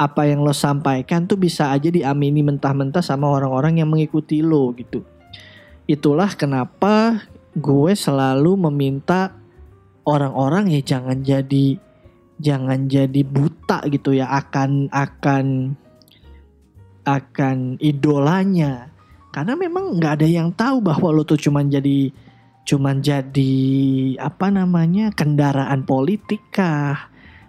apa 0.00 0.26
yang 0.26 0.40
lo 0.42 0.56
sampaikan 0.56 1.28
tuh 1.28 1.36
bisa 1.36 1.70
aja 1.70 1.92
diamini 1.92 2.40
mentah-mentah 2.40 3.04
sama 3.04 3.28
orang-orang 3.28 3.84
yang 3.84 3.92
mengikuti 3.92 4.40
lo 4.40 4.72
gitu. 4.74 5.04
Itulah 5.84 6.32
kenapa 6.34 7.20
gue 7.52 7.92
selalu 7.92 8.58
meminta 8.58 9.43
orang-orang 10.04 10.72
ya 10.72 10.96
jangan 10.96 11.24
jadi 11.24 11.80
jangan 12.38 12.86
jadi 12.88 13.20
buta 13.24 13.84
gitu 13.88 14.16
ya 14.16 14.28
akan 14.30 14.92
akan 14.92 15.76
akan 17.04 17.76
idolanya. 17.78 18.88
Karena 19.34 19.58
memang 19.58 19.98
nggak 19.98 20.22
ada 20.22 20.28
yang 20.30 20.54
tahu 20.54 20.78
bahwa 20.80 21.10
lo 21.10 21.26
tuh 21.26 21.36
cuman 21.36 21.66
jadi 21.66 22.14
cuman 22.64 23.04
jadi 23.04 23.54
apa 24.16 24.48
namanya 24.48 25.12
kendaraan 25.12 25.84
politik 25.84 26.48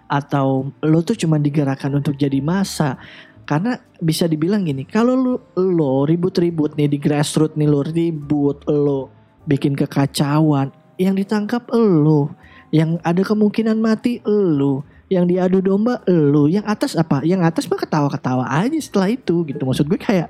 atau 0.06 0.70
lo 0.84 1.00
tuh 1.02 1.16
cuman 1.16 1.40
digerakkan 1.40 1.88
untuk 1.96 2.20
jadi 2.20 2.38
masa 2.44 3.00
karena 3.48 3.80
bisa 3.96 4.28
dibilang 4.28 4.68
gini 4.68 4.84
kalau 4.84 5.16
lo 5.16 5.34
lo 5.56 6.04
ribut-ribut 6.04 6.76
nih 6.76 6.92
di 6.92 6.98
grassroots 7.00 7.56
nih 7.56 7.64
lo 7.64 7.80
ribut 7.80 8.60
lo 8.68 9.08
bikin 9.48 9.72
kekacauan 9.72 10.68
yang 11.00 11.16
ditangkap 11.16 11.64
lo 11.72 12.28
yang 12.76 13.00
ada 13.00 13.24
kemungkinan 13.24 13.80
mati 13.80 14.20
elu. 14.20 14.84
Yang 15.08 15.24
diadu 15.32 15.58
domba 15.64 16.04
elu. 16.04 16.52
Yang 16.52 16.66
atas 16.68 16.92
apa? 16.92 17.24
Yang 17.24 17.48
atas 17.48 17.64
mah 17.72 17.80
ketawa-ketawa 17.80 18.44
aja 18.52 18.76
setelah 18.76 19.08
itu 19.08 19.48
gitu. 19.48 19.62
Maksud 19.64 19.88
gue 19.88 19.96
kayak 19.96 20.28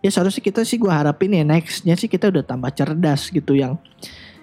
ya 0.00 0.08
seharusnya 0.08 0.40
kita 0.40 0.64
sih 0.64 0.80
gue 0.80 0.88
harapin 0.88 1.34
ya 1.34 1.44
nextnya 1.44 1.92
sih 1.98 2.08
kita 2.08 2.30
udah 2.32 2.46
tambah 2.46 2.70
cerdas 2.72 3.28
gitu 3.34 3.58
yang 3.58 3.76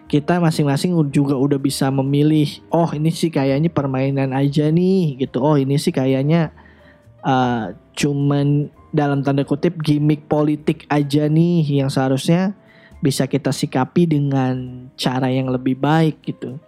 kita 0.05 0.37
masing-masing 0.37 0.91
juga 1.09 1.39
udah 1.39 1.55
bisa 1.55 1.87
memilih 1.87 2.59
oh 2.67 2.91
ini 2.91 3.09
sih 3.09 3.33
kayaknya 3.33 3.73
permainan 3.73 4.29
aja 4.37 4.69
nih 4.69 5.25
gitu. 5.25 5.41
Oh 5.41 5.57
ini 5.57 5.81
sih 5.81 5.89
kayaknya 5.89 6.53
uh, 7.25 7.73
cuman 7.97 8.69
dalam 8.93 9.25
tanda 9.25 9.41
kutip 9.41 9.81
gimmick 9.81 10.29
politik 10.29 10.85
aja 10.93 11.25
nih 11.25 11.81
yang 11.81 11.89
seharusnya 11.89 12.53
bisa 13.01 13.25
kita 13.25 13.49
sikapi 13.49 14.05
dengan 14.05 14.87
cara 14.93 15.27
yang 15.33 15.49
lebih 15.49 15.75
baik 15.79 16.21
gitu 16.21 16.61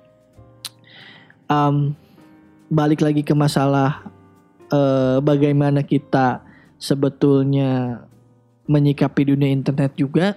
um, 1.47 1.95
balik 2.67 2.99
lagi 3.03 3.23
ke 3.23 3.31
masalah 3.31 4.03
uh, 4.71 5.19
bagaimana 5.23 5.83
kita 5.83 6.43
sebetulnya 6.77 8.03
menyikapi 8.67 9.33
dunia 9.33 9.49
internet 9.49 9.95
juga. 9.95 10.35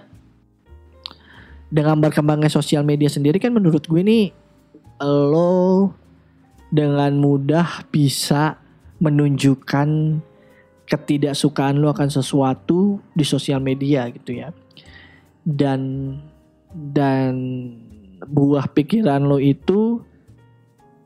Dengan 1.71 1.95
berkembangnya 2.03 2.51
sosial 2.51 2.83
media 2.83 3.07
sendiri 3.07 3.39
kan 3.39 3.55
menurut 3.55 3.87
gue 3.87 4.03
nih 4.03 4.35
lo 4.99 5.95
dengan 6.67 7.15
mudah 7.15 7.87
bisa 7.87 8.59
menunjukkan 8.99 10.19
ketidaksukaan 10.83 11.79
lo 11.79 11.95
akan 11.95 12.11
sesuatu 12.11 12.99
di 13.15 13.23
sosial 13.23 13.63
media 13.63 14.11
gitu 14.11 14.35
ya. 14.43 14.51
Dan 15.47 16.11
dan 16.75 17.31
buah 18.27 18.67
pikiran 18.67 19.23
lo 19.23 19.39
itu 19.39 20.03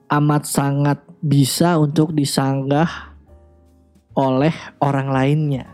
amat 0.09 0.43
sangat 0.45 0.99
bisa 1.21 1.77
untuk 1.81 2.13
disanggah 2.13 3.15
oleh 4.15 4.53
orang 4.79 5.09
lainnya. 5.11 5.65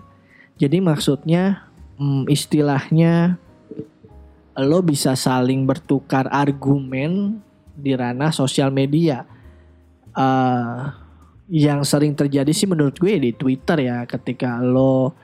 Jadi 0.57 0.81
maksudnya 0.81 1.69
hmm, 1.97 2.29
istilahnya 2.29 3.37
lo 4.57 4.79
bisa 4.83 5.15
saling 5.15 5.63
bertukar 5.63 6.27
argumen 6.29 7.39
di 7.75 7.95
ranah 7.95 8.33
sosial 8.33 8.69
media. 8.69 9.25
Uh, 10.11 10.91
yang 11.51 11.83
sering 11.83 12.15
terjadi 12.15 12.51
sih 12.51 12.67
menurut 12.67 12.95
gue 12.95 13.19
di 13.19 13.31
Twitter 13.35 13.87
ya 13.87 14.07
ketika 14.07 14.59
lo 14.63 15.15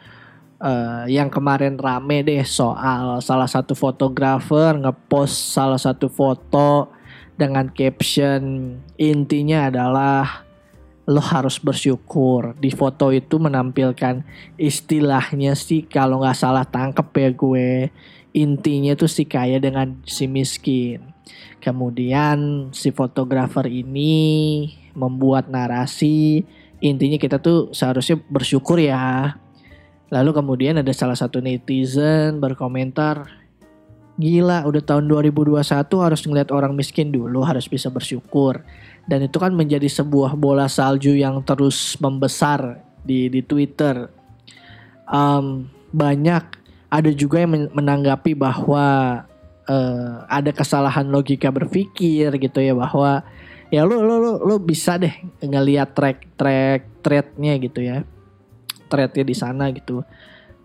uh, 0.60 1.08
yang 1.08 1.32
kemarin 1.32 1.80
rame 1.80 2.20
deh 2.20 2.44
soal 2.44 3.24
salah 3.24 3.48
satu 3.48 3.72
fotografer 3.72 4.76
ngepost 4.76 5.56
salah 5.56 5.80
satu 5.80 6.12
foto 6.12 6.92
dengan 7.38 7.70
caption 7.70 8.74
intinya 8.98 9.70
adalah 9.70 10.44
lo 11.08 11.24
harus 11.24 11.62
bersyukur. 11.62 12.58
Di 12.60 12.74
foto 12.74 13.16
itu 13.16 13.40
menampilkan 13.40 14.28
istilahnya 14.60 15.56
sih 15.56 15.88
kalau 15.88 16.20
nggak 16.20 16.36
salah 16.36 16.68
tangkep 16.68 17.08
ya 17.16 17.30
gue 17.32 17.70
intinya 18.36 18.94
tuh 18.94 19.08
si 19.08 19.24
kaya 19.24 19.58
dengan 19.58 19.98
si 20.04 20.28
miskin. 20.28 21.16
Kemudian 21.64 22.70
si 22.76 22.92
fotografer 22.92 23.66
ini 23.72 24.68
membuat 24.94 25.48
narasi 25.48 26.44
intinya 26.84 27.18
kita 27.18 27.40
tuh 27.40 27.72
seharusnya 27.72 28.20
bersyukur 28.28 28.78
ya. 28.78 29.38
Lalu 30.08 30.32
kemudian 30.32 30.80
ada 30.80 30.94
salah 30.96 31.16
satu 31.16 31.44
netizen 31.44 32.40
berkomentar 32.40 33.37
gila 34.18 34.66
udah 34.66 34.82
tahun 34.82 35.06
2021 35.06 35.62
harus 36.02 36.22
ngeliat 36.26 36.50
orang 36.50 36.74
miskin 36.74 37.14
dulu 37.14 37.46
harus 37.46 37.70
bisa 37.70 37.94
bersyukur. 37.94 38.66
Dan 39.08 39.24
itu 39.30 39.38
kan 39.40 39.54
menjadi 39.56 39.88
sebuah 39.88 40.36
bola 40.36 40.68
salju 40.68 41.16
yang 41.16 41.40
terus 41.46 41.96
membesar 42.02 42.82
di 43.06 43.30
di 43.32 43.46
Twitter. 43.46 44.10
Um, 45.08 45.72
banyak 45.96 46.44
ada 46.92 47.12
juga 47.16 47.46
yang 47.46 47.72
menanggapi 47.72 48.36
bahwa 48.36 49.24
uh, 49.70 50.14
ada 50.28 50.52
kesalahan 50.52 51.08
logika 51.08 51.54
berpikir 51.54 52.32
gitu 52.36 52.60
ya 52.60 52.76
bahwa 52.76 53.24
ya 53.72 53.84
lo 53.84 54.04
lo 54.04 54.16
lo, 54.20 54.32
lo 54.44 54.56
bisa 54.60 55.00
deh 55.00 55.12
ngelihat 55.40 55.92
track 55.96 56.40
track 56.40 56.82
threadnya 57.04 57.54
gitu 57.60 57.80
ya 57.84 58.04
threadnya 58.88 59.24
di 59.24 59.36
sana 59.36 59.72
gitu. 59.72 60.04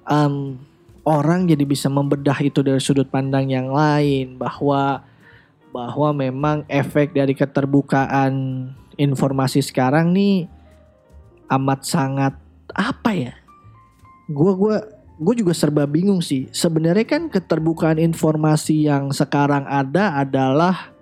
Um, 0.06 0.58
orang 1.02 1.50
jadi 1.50 1.64
bisa 1.66 1.90
membedah 1.90 2.38
itu 2.42 2.62
dari 2.62 2.78
sudut 2.78 3.10
pandang 3.10 3.50
yang 3.50 3.70
lain 3.70 4.38
bahwa 4.38 5.02
bahwa 5.72 6.10
memang 6.12 6.62
efek 6.68 7.16
dari 7.16 7.32
keterbukaan 7.32 8.68
informasi 9.00 9.64
sekarang 9.64 10.12
nih 10.12 10.46
amat 11.48 11.80
sangat 11.84 12.34
apa 12.72 13.10
ya? 13.12 13.34
Gue 14.28 14.52
gue 14.56 14.76
gue 15.22 15.34
juga 15.44 15.52
serba 15.56 15.84
bingung 15.88 16.20
sih. 16.20 16.48
Sebenarnya 16.52 17.04
kan 17.04 17.28
keterbukaan 17.28 18.00
informasi 18.00 18.88
yang 18.88 19.10
sekarang 19.12 19.64
ada 19.68 20.16
adalah 20.18 20.92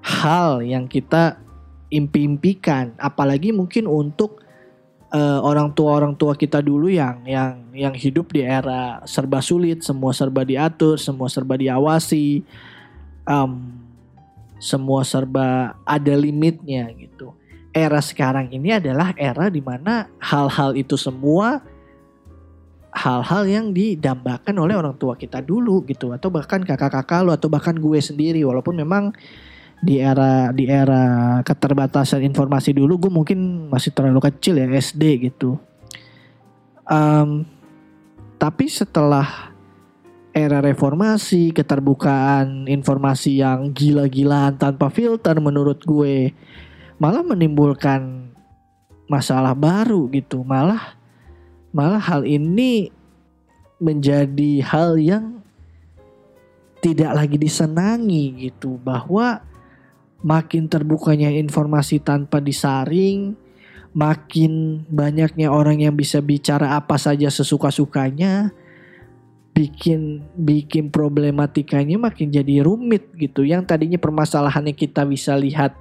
hal 0.00 0.64
yang 0.64 0.88
kita 0.88 1.38
impi-impikan, 1.90 2.94
apalagi 2.96 3.50
mungkin 3.50 3.84
untuk 3.90 4.40
uh, 5.10 5.38
orang 5.42 5.74
tua 5.74 5.98
orang 5.98 6.14
tua 6.14 6.38
kita 6.38 6.62
dulu 6.62 6.86
yang 6.90 7.22
yang 7.26 7.70
yang 7.74 7.94
hidup 7.94 8.30
di 8.30 8.46
era 8.46 9.02
serba 9.04 9.42
sulit, 9.42 9.82
semua 9.82 10.14
serba 10.14 10.46
diatur, 10.46 10.96
semua 10.96 11.26
serba 11.26 11.58
diawasi, 11.58 12.42
um, 13.26 13.74
semua 14.62 15.02
serba 15.02 15.74
ada 15.82 16.14
limitnya 16.14 16.90
gitu. 16.94 17.34
Era 17.70 18.02
sekarang 18.02 18.50
ini 18.50 18.74
adalah 18.74 19.14
era 19.14 19.46
di 19.46 19.62
mana 19.62 20.10
hal-hal 20.18 20.74
itu 20.74 20.98
semua 20.98 21.62
hal-hal 22.90 23.46
yang 23.46 23.66
didambakan 23.70 24.54
oleh 24.58 24.74
orang 24.74 24.98
tua 24.98 25.14
kita 25.14 25.38
dulu 25.38 25.86
gitu 25.86 26.10
atau 26.10 26.26
bahkan 26.26 26.58
kakak-kakak 26.58 27.22
lo 27.22 27.30
atau 27.30 27.46
bahkan 27.46 27.78
gue 27.78 28.02
sendiri 28.02 28.42
walaupun 28.42 28.74
memang 28.74 29.14
di 29.80 29.96
era 29.96 30.52
di 30.52 30.68
era 30.68 31.40
keterbatasan 31.40 32.20
informasi 32.20 32.76
dulu 32.76 33.08
gue 33.08 33.12
mungkin 33.12 33.72
masih 33.72 33.96
terlalu 33.96 34.20
kecil 34.28 34.60
ya 34.60 34.68
SD 34.68 35.32
gitu. 35.32 35.56
Um, 36.84 37.48
tapi 38.36 38.68
setelah 38.68 39.52
era 40.30 40.62
reformasi 40.62 41.50
keterbukaan 41.50 42.68
informasi 42.70 43.40
yang 43.40 43.72
gila-gilaan 43.74 44.60
tanpa 44.60 44.92
filter 44.92 45.34
menurut 45.40 45.82
gue 45.82 46.36
malah 47.00 47.24
menimbulkan 47.24 48.30
masalah 49.08 49.56
baru 49.56 50.06
gitu. 50.12 50.44
Malah 50.44 50.94
malah 51.72 52.02
hal 52.02 52.28
ini 52.28 52.92
menjadi 53.80 54.60
hal 54.60 55.00
yang 55.00 55.40
tidak 56.84 57.12
lagi 57.16 57.36
disenangi 57.36 58.48
gitu 58.48 58.76
bahwa 58.80 59.49
makin 60.20 60.68
terbukanya 60.68 61.32
informasi 61.32 62.00
tanpa 62.00 62.40
disaring, 62.40 63.36
makin 63.96 64.84
banyaknya 64.86 65.48
orang 65.48 65.80
yang 65.82 65.96
bisa 65.96 66.20
bicara 66.20 66.76
apa 66.76 67.00
saja 67.00 67.32
sesuka-sukanya, 67.32 68.52
bikin 69.56 70.24
bikin 70.36 70.92
problematikanya 70.92 71.96
makin 71.96 72.32
jadi 72.32 72.64
rumit 72.64 73.10
gitu. 73.16 73.42
Yang 73.44 73.72
tadinya 73.72 73.98
permasalahannya 73.98 74.76
kita 74.76 75.08
bisa 75.08 75.34
lihat 75.36 75.74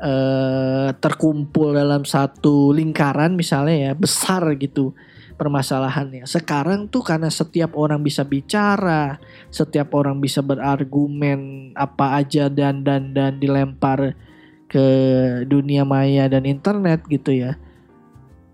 eh, 0.00 0.88
terkumpul 1.00 1.76
dalam 1.76 2.04
satu 2.04 2.76
lingkaran 2.76 3.36
misalnya 3.36 3.90
ya 3.90 3.92
besar 3.96 4.44
gitu 4.60 4.92
permasalahannya. 5.40 6.28
Sekarang 6.28 6.84
tuh 6.92 7.00
karena 7.00 7.32
setiap 7.32 7.72
orang 7.72 8.04
bisa 8.04 8.20
bicara, 8.28 9.16
setiap 9.48 9.96
orang 9.96 10.20
bisa 10.20 10.44
berargumen 10.44 11.72
apa 11.72 12.20
aja 12.20 12.52
dan 12.52 12.84
dan 12.84 13.16
dan 13.16 13.40
dilempar 13.40 14.12
ke 14.68 14.86
dunia 15.48 15.88
maya 15.88 16.28
dan 16.28 16.44
internet 16.44 17.00
gitu 17.08 17.32
ya. 17.32 17.56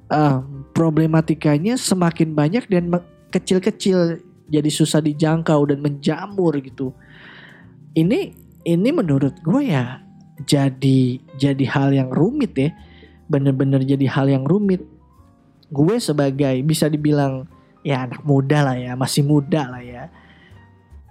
Uh, 0.06 0.46
problematikanya 0.70 1.74
semakin 1.74 2.30
banyak 2.30 2.70
dan 2.70 2.94
kecil-kecil 3.34 4.22
jadi 4.46 4.70
susah 4.70 5.02
dijangkau 5.02 5.66
dan 5.66 5.82
menjamur 5.82 6.54
gitu. 6.62 6.94
Ini 7.98 8.30
ini 8.62 8.90
menurut 8.94 9.34
gue 9.42 9.74
ya 9.74 9.98
jadi 10.46 11.18
jadi 11.34 11.64
hal 11.66 11.90
yang 11.90 12.14
rumit 12.14 12.54
ya. 12.54 12.70
Bener-bener 13.26 13.82
jadi 13.82 14.06
hal 14.06 14.30
yang 14.30 14.46
rumit 14.46 14.86
gue 15.70 15.96
sebagai 15.98 16.54
bisa 16.62 16.86
dibilang 16.86 17.46
ya 17.86 18.06
anak 18.06 18.22
muda 18.26 18.66
lah 18.72 18.76
ya, 18.78 18.92
masih 18.98 19.22
muda 19.22 19.70
lah 19.70 19.82
ya. 19.82 20.10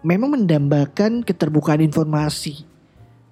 Memang 0.05 0.37
mendambakan 0.37 1.25
keterbukaan 1.25 1.81
informasi. 1.81 2.67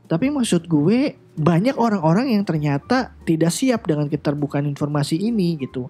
Tapi 0.10 0.30
maksud 0.34 0.66
gue 0.68 1.16
banyak 1.34 1.78
orang-orang 1.78 2.38
yang 2.38 2.46
ternyata 2.46 3.14
tidak 3.26 3.50
siap 3.54 3.90
dengan 3.90 4.10
keterbukaan 4.10 4.70
informasi 4.70 5.18
ini 5.18 5.58
gitu. 5.58 5.90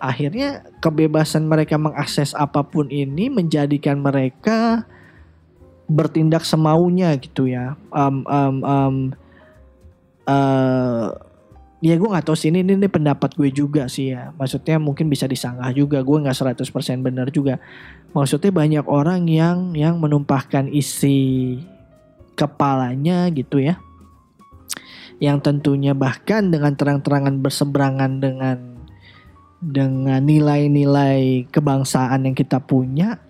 Akhirnya 0.00 0.64
kebebasan 0.80 1.44
mereka 1.44 1.76
mengakses 1.76 2.32
apa 2.32 2.64
pun 2.64 2.88
ini 2.88 3.28
menjadikan 3.28 4.00
mereka 4.00 4.88
bertindak 5.90 6.46
semaunya 6.46 7.14
gitu 7.18 7.50
ya. 7.50 7.74
Um, 7.92 8.22
um, 8.26 8.56
um, 8.62 8.96
uh, 10.30 11.29
ya 11.80 11.96
gue 11.96 12.08
nggak 12.08 12.28
tahu 12.28 12.36
sih. 12.36 12.52
Ini, 12.52 12.64
ini 12.64 12.88
pendapat 12.88 13.34
gue 13.34 13.48
juga 13.48 13.88
sih 13.88 14.12
ya. 14.12 14.30
Maksudnya 14.36 14.76
mungkin 14.76 15.08
bisa 15.08 15.24
disanggah 15.24 15.72
juga. 15.72 16.04
Gue 16.04 16.20
nggak 16.20 16.36
100% 16.60 17.00
benar 17.00 17.32
juga. 17.32 17.56
Maksudnya 18.12 18.52
banyak 18.52 18.84
orang 18.86 19.26
yang 19.26 19.72
yang 19.72 19.96
menumpahkan 19.96 20.68
isi 20.70 21.58
kepalanya 22.36 23.32
gitu 23.32 23.60
ya. 23.60 23.80
Yang 25.20 25.52
tentunya 25.52 25.92
bahkan 25.96 26.48
dengan 26.48 26.76
terang-terangan 26.76 27.40
berseberangan 27.40 28.12
dengan 28.20 28.58
dengan 29.60 30.20
nilai-nilai 30.24 31.48
kebangsaan 31.52 32.28
yang 32.28 32.36
kita 32.36 32.60
punya. 32.60 33.20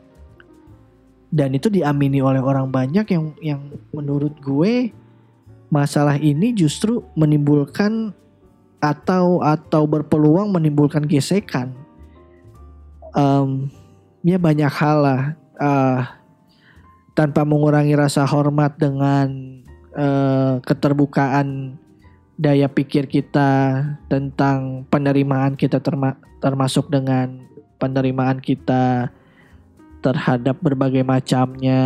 Dan 1.30 1.54
itu 1.54 1.70
diamini 1.70 2.18
oleh 2.18 2.42
orang 2.42 2.66
banyak 2.74 3.06
yang 3.06 3.24
yang 3.38 3.62
menurut 3.94 4.34
gue 4.42 4.90
masalah 5.70 6.18
ini 6.18 6.50
justru 6.50 7.06
menimbulkan 7.14 8.10
atau 8.80 9.44
atau 9.44 9.84
berpeluang 9.84 10.50
menimbulkan 10.50 11.04
gesekan. 11.04 11.76
Um, 13.12 13.68
ya 14.24 14.40
banyak 14.40 14.70
hal 14.72 14.96
lah 15.04 15.22
uh, 15.60 16.00
tanpa 17.12 17.44
mengurangi 17.44 17.92
rasa 17.92 18.24
hormat 18.24 18.80
dengan 18.80 19.60
uh, 19.96 20.62
keterbukaan 20.64 21.76
daya 22.40 22.72
pikir 22.72 23.04
kita 23.04 23.84
tentang 24.08 24.88
penerimaan 24.88 25.60
kita 25.60 25.82
terma 25.84 26.16
termasuk 26.40 26.88
dengan 26.88 27.44
penerimaan 27.76 28.40
kita 28.40 29.12
terhadap 30.00 30.56
berbagai 30.64 31.04
macamnya 31.04 31.84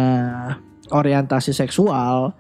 orientasi 0.94 1.50
seksual 1.50 2.38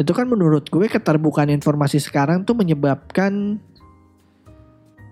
itu 0.00 0.16
kan 0.16 0.24
menurut 0.24 0.72
gue 0.72 0.88
keterbukaan 0.88 1.52
informasi 1.52 2.00
sekarang 2.00 2.48
tuh 2.48 2.56
menyebabkan 2.56 3.60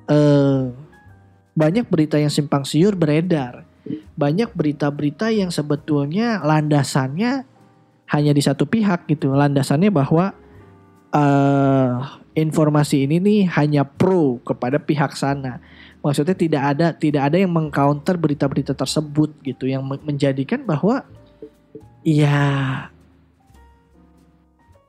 uh, 0.09 0.73
banyak 1.55 1.87
berita 1.87 2.17
yang 2.19 2.33
simpang 2.33 2.65
siur 2.65 2.95
beredar. 2.95 3.67
Banyak 4.19 4.53
berita-berita 4.53 5.33
yang 5.33 5.49
sebetulnya 5.49 6.43
landasannya 6.45 7.47
hanya 8.09 8.33
di 8.35 8.43
satu 8.43 8.69
pihak 8.69 9.09
gitu. 9.09 9.33
Landasannya 9.33 9.89
bahwa 9.89 10.35
uh, 11.15 11.93
informasi 12.37 13.09
ini 13.09 13.17
nih 13.19 13.41
hanya 13.59 13.83
pro 13.83 14.39
kepada 14.45 14.79
pihak 14.79 15.17
sana. 15.19 15.59
Maksudnya 15.99 16.37
tidak 16.39 16.63
ada 16.63 16.87
tidak 16.95 17.23
ada 17.33 17.37
yang 17.43 17.51
mengcounter 17.51 18.15
berita-berita 18.15 18.73
tersebut 18.77 19.35
gitu 19.43 19.67
yang 19.67 19.83
menjadikan 19.83 20.63
bahwa 20.63 21.03
ya 22.07 22.87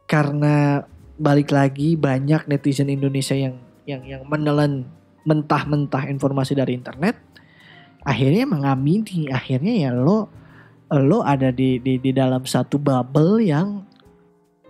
karena 0.06 0.86
balik 1.18 1.50
lagi 1.50 1.98
banyak 1.98 2.46
netizen 2.46 2.94
Indonesia 2.94 3.34
yang 3.34 3.58
yang 3.90 4.02
yang 4.06 4.22
menelan 4.30 4.86
mentah-mentah 5.30 6.10
informasi 6.10 6.58
dari 6.58 6.74
internet 6.74 7.30
akhirnya 8.02 8.50
mengamini 8.50 9.30
akhirnya 9.30 9.88
ya 9.88 9.92
lo 9.94 10.34
lo 10.98 11.22
ada 11.22 11.54
di 11.54 11.78
di 11.78 12.02
di 12.02 12.10
dalam 12.10 12.50
satu 12.50 12.82
bubble 12.82 13.46
yang 13.46 13.86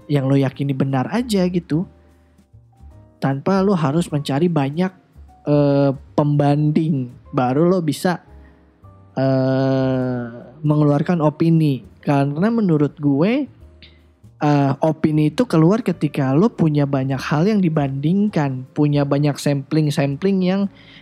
yang 0.09 0.25
lo 0.27 0.35
yakini 0.35 0.73
benar 0.73 1.07
aja 1.13 1.45
gitu. 1.47 1.85
Tanpa 3.21 3.63
lo 3.63 3.77
harus 3.77 4.09
mencari 4.11 4.49
banyak 4.51 4.91
uh, 5.47 5.91
pembanding 6.17 7.13
baru 7.31 7.69
lo 7.69 7.79
bisa 7.79 8.19
uh, 9.15 10.23
mengeluarkan 10.65 11.23
opini. 11.23 11.85
Karena 12.03 12.49
menurut 12.49 12.97
gue 12.97 13.47
uh, 14.39 14.73
opini 14.79 15.31
itu 15.31 15.43
keluar 15.45 15.83
ketika 15.83 16.31
lo 16.31 16.51
punya 16.51 16.87
banyak 16.87 17.19
hal 17.19 17.47
yang 17.47 17.59
dibandingkan, 17.59 18.67
punya 18.71 19.03
banyak 19.03 19.35
sampling-sampling 19.35 20.37
yang 20.43 20.61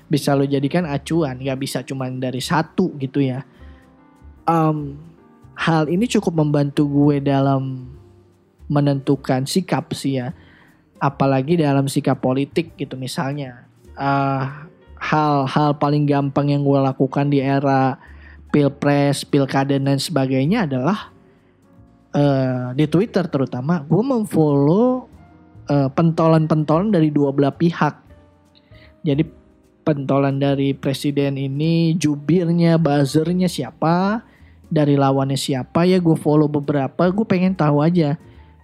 bisa 0.09 0.33
lo 0.33 0.43
jadikan 0.43 0.85
acuan, 0.85 1.41
nggak 1.41 1.59
bisa 1.61 1.81
cuma 1.85 2.09
dari 2.09 2.41
satu 2.41 2.93
gitu 2.97 3.21
ya. 3.21 3.45
Um, 4.47 4.97
hal 5.57 5.89
ini 5.89 6.07
cukup 6.07 6.37
membantu 6.37 6.87
gue 6.87 7.21
dalam 7.21 7.93
menentukan 8.67 9.47
sikap 9.47 9.93
sih 9.95 10.19
ya, 10.19 10.33
apalagi 10.99 11.57
dalam 11.61 11.87
sikap 11.87 12.19
politik 12.19 12.75
gitu 12.75 12.97
misalnya. 12.97 13.65
hal 13.97 14.69
hal-hal 14.97 15.77
paling 15.77 16.09
gampang 16.09 16.53
yang 16.53 16.65
gue 16.65 16.77
lakukan 16.77 17.29
di 17.29 17.41
era 17.41 17.97
pilpres, 18.53 19.25
pilkada 19.25 19.77
dan 19.77 19.97
sebagainya 19.97 20.65
adalah 20.65 21.16
uh, 22.17 22.73
di 22.73 22.85
Twitter 22.89 23.29
terutama 23.29 23.85
gue 23.85 24.01
memfollow 24.01 25.05
uh, 25.69 25.89
pentolan-pentolan 25.93 26.89
dari 26.89 27.13
dua 27.13 27.29
belah 27.29 27.53
pihak. 27.53 27.95
Jadi 29.05 29.23
pentolan 29.85 30.35
dari 30.41 30.75
presiden 30.75 31.39
ini 31.39 31.95
jubirnya, 31.95 32.75
buzzernya 32.75 33.47
siapa, 33.47 34.25
dari 34.67 34.99
lawannya 34.99 35.39
siapa 35.39 35.87
ya 35.87 36.01
gue 36.01 36.17
follow 36.19 36.51
beberapa. 36.51 37.07
Gue 37.07 37.23
pengen 37.23 37.55
tahu 37.55 37.79
aja 37.79 38.19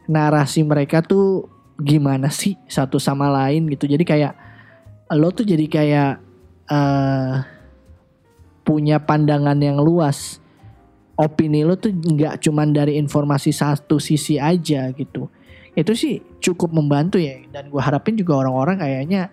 narasi 0.09 0.67
mereka 0.67 0.99
tuh 0.99 1.47
gimana 1.79 2.27
sih 2.27 2.59
satu 2.67 2.99
sama 2.99 3.31
lain 3.31 3.71
gitu. 3.71 3.87
Jadi 3.87 4.03
kayak 4.03 4.33
lo 5.15 5.31
tuh 5.31 5.47
jadi 5.47 5.65
kayak 5.69 6.13
uh, 6.67 7.33
punya 8.67 8.99
pandangan 8.99 9.59
yang 9.59 9.79
luas 9.79 10.42
opini 11.13 11.61
lo 11.61 11.77
tuh 11.77 11.93
nggak 11.93 12.41
cuman 12.41 12.73
dari 12.73 12.97
informasi 12.97 13.53
satu 13.53 14.01
sisi 14.01 14.41
aja 14.41 14.89
gitu. 14.93 15.29
Itu 15.73 15.93
sih 15.93 16.21
cukup 16.41 16.73
membantu 16.73 17.21
ya. 17.21 17.41
Dan 17.49 17.69
gue 17.69 17.81
harapin 17.81 18.17
juga 18.17 18.45
orang-orang 18.45 18.81
kayaknya 18.81 19.29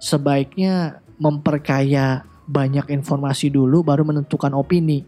sebaiknya 0.00 1.00
memperkaya 1.20 2.24
banyak 2.48 2.90
informasi 2.92 3.48
dulu 3.48 3.84
baru 3.84 4.04
menentukan 4.04 4.52
opini. 4.52 5.04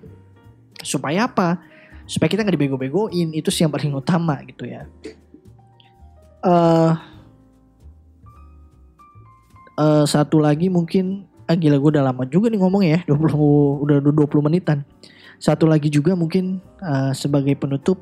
Supaya 0.80 1.28
apa? 1.28 1.60
Supaya 2.04 2.28
kita 2.28 2.44
nggak 2.44 2.56
dibego-begoin. 2.56 3.32
Itu 3.36 3.48
sih 3.52 3.64
yang 3.64 3.72
paling 3.72 3.92
utama 3.92 4.40
gitu 4.44 4.68
ya. 4.68 4.88
Uh, 6.44 6.92
uh, 9.80 10.04
satu 10.04 10.36
lagi 10.40 10.68
mungkin 10.68 11.24
ah 11.44 11.56
gila 11.56 11.76
gue 11.76 11.90
udah 11.96 12.04
lama 12.04 12.24
juga 12.28 12.48
nih 12.48 12.60
ngomong 12.60 12.82
ya. 12.84 13.00
20 13.08 13.84
udah 13.84 13.96
20 14.00 14.44
menitan 14.44 14.84
satu 15.38 15.68
lagi 15.68 15.90
juga 15.90 16.14
mungkin 16.14 16.62
uh, 16.80 17.12
sebagai 17.12 17.54
penutup 17.58 18.00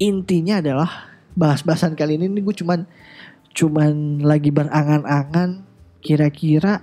intinya 0.00 0.64
adalah 0.64 0.90
bahas-bahasan 1.36 1.94
kali 1.94 2.16
ini 2.16 2.26
nih 2.26 2.42
gue 2.42 2.56
cuman 2.64 2.80
cuman 3.52 4.22
lagi 4.24 4.48
berangan-angan 4.54 5.66
kira-kira 6.00 6.82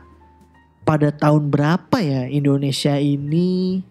pada 0.88 1.12
tahun 1.12 1.52
berapa 1.52 1.98
ya 2.00 2.32
Indonesia 2.32 2.96
ini 2.96 3.84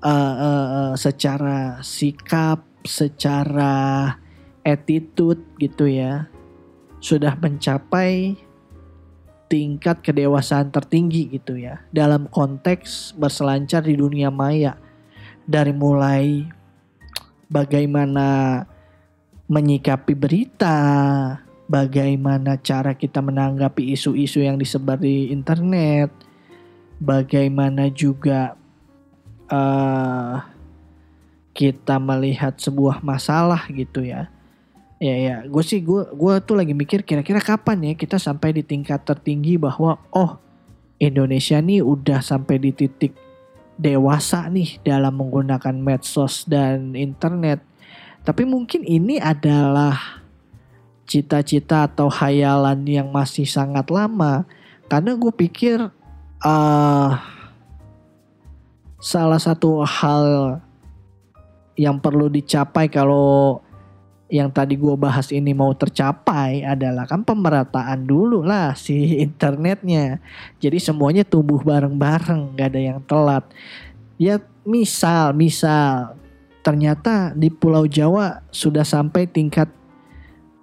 uh, 0.00 0.08
uh, 0.08 0.68
uh, 0.72 0.92
secara 0.96 1.82
sikap, 1.84 2.64
secara 2.86 4.16
attitude 4.64 5.44
gitu 5.60 5.84
ya 5.90 6.30
sudah 7.02 7.36
mencapai 7.36 8.38
tingkat 9.46 10.02
kedewasaan 10.02 10.74
tertinggi 10.74 11.38
gitu 11.38 11.54
ya 11.54 11.82
dalam 11.94 12.26
konteks 12.26 13.14
berselancar 13.14 13.86
di 13.86 13.94
dunia 13.94 14.30
maya. 14.30 14.78
Dari 15.46 15.70
mulai 15.70 16.42
bagaimana 17.46 18.62
menyikapi 19.46 20.18
berita, 20.18 20.78
bagaimana 21.70 22.58
cara 22.58 22.98
kita 22.98 23.22
menanggapi 23.22 23.94
isu-isu 23.94 24.42
yang 24.42 24.58
disebar 24.58 24.98
di 24.98 25.30
internet, 25.30 26.10
bagaimana 26.98 27.86
juga 27.94 28.58
uh, 29.46 30.42
kita 31.54 31.96
melihat 32.02 32.58
sebuah 32.58 33.00
masalah 33.06 33.70
gitu 33.70 34.02
ya 34.02 34.28
Ya 34.96 35.12
ya, 35.12 35.36
gue 35.44 35.60
sih 35.60 35.84
gue 35.84 36.08
gue 36.08 36.34
tuh 36.40 36.56
lagi 36.56 36.72
mikir 36.72 37.04
kira-kira 37.04 37.36
kapan 37.44 37.92
ya 37.92 37.92
kita 37.92 38.16
sampai 38.16 38.56
di 38.56 38.62
tingkat 38.64 39.04
tertinggi 39.04 39.60
bahwa 39.60 40.00
oh 40.08 40.40
Indonesia 40.96 41.60
nih 41.60 41.84
udah 41.84 42.24
sampai 42.24 42.56
di 42.56 42.72
titik 42.72 43.12
dewasa 43.76 44.48
nih 44.48 44.80
dalam 44.80 45.20
menggunakan 45.20 45.76
medsos 45.76 46.48
dan 46.48 46.96
internet. 46.96 47.60
Tapi 48.24 48.48
mungkin 48.48 48.88
ini 48.88 49.20
adalah 49.20 50.24
cita-cita 51.06 51.86
atau 51.86 52.08
hayalan 52.10 52.82
yang 52.88 53.12
masih 53.12 53.46
sangat 53.46 53.86
lama 53.92 54.48
karena 54.90 55.14
gue 55.14 55.30
pikir 55.30 55.78
uh, 56.42 57.10
salah 58.98 59.38
satu 59.38 59.86
hal 59.86 60.58
yang 61.76 62.00
perlu 62.00 62.32
dicapai 62.32 62.88
kalau 62.88 63.60
yang 64.26 64.50
tadi 64.50 64.74
gue 64.74 64.94
bahas 64.98 65.30
ini 65.30 65.54
mau 65.54 65.70
tercapai 65.70 66.66
adalah 66.66 67.06
kan 67.06 67.22
pemerataan 67.22 68.02
dulu 68.02 68.42
lah 68.42 68.74
si 68.74 68.94
internetnya. 69.26 70.18
Jadi 70.58 70.78
semuanya 70.82 71.22
tumbuh 71.22 71.62
bareng-bareng, 71.62 72.58
gak 72.58 72.68
ada 72.74 72.80
yang 72.80 73.00
telat. 73.06 73.44
Ya 74.18 74.42
misal, 74.66 75.36
misal 75.36 76.18
ternyata 76.66 77.30
di 77.38 77.46
Pulau 77.46 77.86
Jawa 77.86 78.42
sudah 78.50 78.82
sampai 78.82 79.30
tingkat 79.30 79.70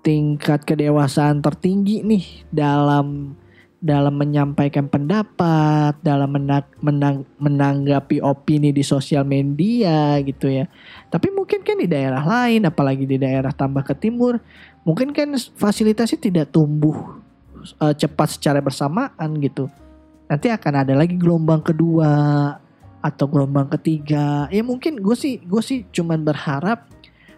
tingkat 0.03 0.67
kedewasaan 0.67 1.39
tertinggi 1.39 2.03
nih 2.03 2.43
dalam 2.51 3.39
dalam 3.83 4.15
menyampaikan 4.15 4.87
pendapat, 4.87 5.99
dalam 5.99 6.31
menang, 6.31 6.63
menang, 6.79 7.27
menanggapi 7.35 8.23
opini 8.23 8.71
di 8.71 8.79
sosial 8.79 9.27
media 9.27 10.23
gitu 10.23 10.47
ya. 10.47 10.71
Tapi 11.11 11.27
mungkin 11.35 11.67
kan 11.67 11.75
di 11.75 11.91
daerah 11.91 12.23
lain, 12.23 12.63
apalagi 12.63 13.03
di 13.03 13.19
daerah 13.19 13.51
tambah 13.51 13.83
ke 13.83 13.91
timur, 13.99 14.39
mungkin 14.87 15.11
kan 15.11 15.35
fasilitasnya 15.35 16.15
tidak 16.15 16.55
tumbuh 16.55 17.19
uh, 17.83 17.91
cepat 17.91 18.39
secara 18.39 18.63
bersamaan 18.63 19.35
gitu. 19.43 19.67
Nanti 20.31 20.47
akan 20.47 20.87
ada 20.87 20.95
lagi 20.95 21.19
gelombang 21.19 21.59
kedua 21.59 22.11
atau 23.03 23.25
gelombang 23.27 23.67
ketiga. 23.67 24.47
Ya 24.47 24.63
mungkin 24.63 25.03
gue 25.03 25.15
sih 25.19 25.43
gue 25.43 25.59
sih 25.59 25.83
cuman 25.91 26.23
berharap 26.23 26.87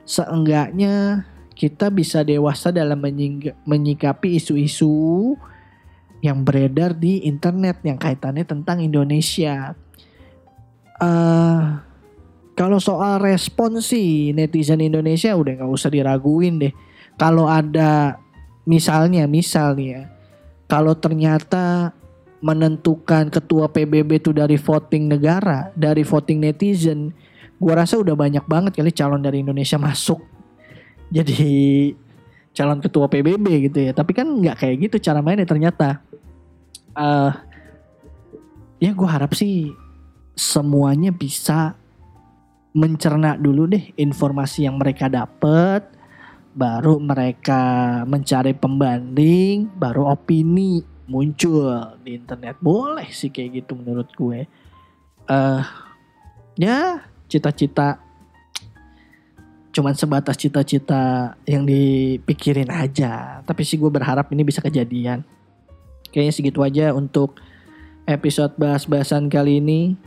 seenggaknya 0.05 1.25
kita 1.57 1.89
bisa 1.89 2.21
dewasa 2.21 2.69
dalam 2.69 3.01
menyikapi 3.65 4.37
isu-isu 4.37 5.33
yang 6.25 6.41
beredar 6.41 6.97
di 6.97 7.21
internet 7.29 7.85
yang 7.85 8.01
kaitannya 8.01 8.41
tentang 8.41 8.81
Indonesia. 8.81 9.77
Uh, 10.97 11.77
kalau 12.55 12.79
soal 12.79 13.19
respon 13.19 13.83
sih 13.83 14.31
netizen 14.31 14.79
Indonesia 14.79 15.35
udah 15.35 15.59
nggak 15.59 15.71
usah 15.71 15.91
diraguin 15.91 16.57
deh. 16.57 16.73
Kalau 17.15 17.45
ada 17.47 18.19
misalnya, 18.67 19.27
misalnya, 19.27 19.85
ya, 19.85 20.01
kalau 20.65 20.95
ternyata 20.95 21.91
menentukan 22.39 23.31
ketua 23.31 23.71
PBB 23.71 24.19
itu 24.19 24.31
dari 24.31 24.55
voting 24.59 25.11
negara, 25.11 25.71
dari 25.75 26.03
voting 26.03 26.43
netizen, 26.43 27.11
gua 27.59 27.83
rasa 27.83 27.99
udah 27.99 28.15
banyak 28.15 28.43
banget 28.47 28.71
kali 28.79 28.91
calon 28.91 29.21
dari 29.23 29.43
Indonesia 29.43 29.79
masuk. 29.79 30.23
Jadi 31.11 31.93
calon 32.55 32.79
ketua 32.79 33.11
PBB 33.11 33.67
gitu 33.67 33.79
ya. 33.83 33.91
Tapi 33.91 34.15
kan 34.15 34.31
nggak 34.31 34.63
kayak 34.63 34.75
gitu 34.87 34.95
cara 35.11 35.19
mainnya 35.19 35.43
ternyata 35.43 36.04
uh, 36.95 37.31
ya 38.79 38.91
gue 38.91 39.09
harap 39.09 39.31
sih 39.35 39.71
semuanya 40.35 41.15
bisa 41.15 41.75
mencerna 42.75 43.39
dulu 43.39 43.71
deh 43.71 43.95
informasi 43.95 44.67
yang 44.67 44.75
mereka 44.75 45.07
dapat 45.07 45.87
baru 46.55 46.99
mereka 46.99 48.03
mencari 48.07 48.51
pembanding 48.55 49.71
baru 49.75 50.11
opini 50.11 50.83
muncul 51.07 51.99
di 52.03 52.19
internet. 52.19 52.59
Boleh 52.59 53.07
sih 53.11 53.31
kayak 53.31 53.63
gitu 53.63 53.79
menurut 53.79 54.09
gue. 54.15 54.47
Uh, 55.25 55.63
ya 56.59 57.01
cita-cita 57.25 57.99
cuman 59.75 59.91
sebatas 59.91 60.39
cita-cita 60.39 61.35
yang 61.43 61.67
dipikirin 61.67 62.71
aja. 62.71 63.43
Tapi 63.43 63.61
sih 63.67 63.75
gue 63.79 63.91
berharap 63.91 64.31
ini 64.31 64.43
bisa 64.43 64.63
kejadian 64.63 65.23
Kayaknya 66.15 66.33
segitu 66.33 66.63
aja 66.63 66.95
untuk 66.95 67.43
episode 68.07 68.55
bahas-bahasan 68.55 69.27
kali 69.27 69.59
ini. 69.59 69.99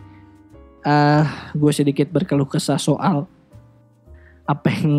Uh, 0.88 1.28
gue 1.52 1.72
sedikit 1.74 2.08
berkeluh 2.08 2.48
kesah 2.48 2.80
soal 2.80 3.28
apa 4.48 4.72
yang 4.72 4.94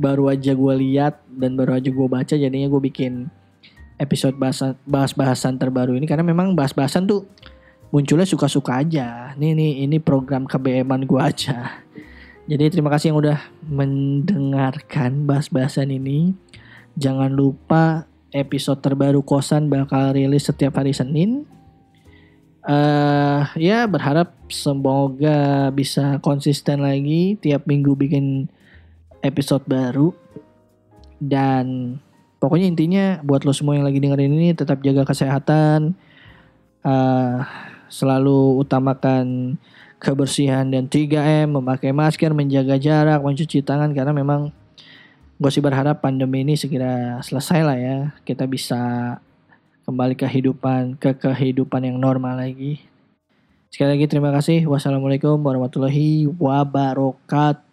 baru 0.00 0.32
aja 0.32 0.56
gue 0.56 0.74
lihat 0.80 1.20
dan 1.28 1.60
baru 1.60 1.76
aja 1.76 1.92
gue 1.92 2.08
baca 2.08 2.32
jadinya 2.32 2.72
gue 2.72 2.80
bikin 2.80 3.28
episode 4.00 4.32
bahasan 4.40 4.80
bahas-bahasan 4.88 5.60
terbaru 5.60 5.92
ini 5.92 6.08
karena 6.08 6.24
memang 6.24 6.56
bahas-bahasan 6.56 7.04
tuh 7.04 7.28
munculnya 7.92 8.24
suka-suka 8.24 8.80
aja. 8.80 9.36
Nih 9.36 9.52
nih 9.52 9.84
ini 9.84 10.00
program 10.00 10.48
KBM-an 10.48 11.04
gue 11.04 11.20
aja. 11.20 11.84
Jadi 12.48 12.64
terima 12.72 12.88
kasih 12.90 13.12
yang 13.12 13.20
udah 13.20 13.38
mendengarkan 13.68 15.28
bahas-bahasan 15.28 15.92
ini. 15.92 16.34
Jangan 16.96 17.30
lupa 17.30 18.09
episode 18.30 18.82
terbaru 18.82 19.22
kosan 19.22 19.70
bakal 19.70 20.14
rilis 20.14 20.46
setiap 20.46 20.78
hari 20.78 20.94
Senin. 20.94 21.46
Uh, 22.60 23.48
ya 23.56 23.88
berharap 23.88 24.36
semoga 24.52 25.72
bisa 25.72 26.20
konsisten 26.20 26.84
lagi 26.84 27.40
tiap 27.40 27.64
minggu 27.64 27.96
bikin 27.96 28.52
episode 29.24 29.64
baru 29.64 30.12
dan 31.24 31.96
pokoknya 32.36 32.66
intinya 32.68 33.04
buat 33.24 33.48
lo 33.48 33.56
semua 33.56 33.80
yang 33.80 33.88
lagi 33.88 33.96
dengerin 33.96 34.36
ini 34.36 34.52
tetap 34.52 34.84
jaga 34.84 35.08
kesehatan 35.08 35.96
uh, 36.84 37.48
selalu 37.88 38.60
utamakan 38.60 39.56
kebersihan 40.00 40.68
dan 40.68 40.88
3M 40.88 41.60
memakai 41.60 41.92
masker 41.92 42.32
menjaga 42.32 42.80
jarak 42.80 43.20
mencuci 43.20 43.60
tangan 43.60 43.92
karena 43.92 44.16
memang 44.16 44.52
gue 45.40 45.48
sih 45.48 45.64
berharap 45.64 46.04
pandemi 46.04 46.44
ini 46.44 46.52
segera 46.52 47.16
selesai 47.24 47.60
lah 47.64 47.78
ya. 47.80 47.98
Kita 48.28 48.44
bisa 48.44 49.16
kembali 49.88 50.12
ke 50.12 50.28
kehidupan 50.28 51.00
ke 51.00 51.16
kehidupan 51.16 51.88
yang 51.88 51.96
normal 51.96 52.36
lagi. 52.36 52.84
Sekali 53.72 53.96
lagi 53.96 54.04
terima 54.04 54.28
kasih. 54.36 54.68
Wassalamualaikum 54.68 55.40
warahmatullahi 55.40 56.28
wabarakatuh 56.36 57.69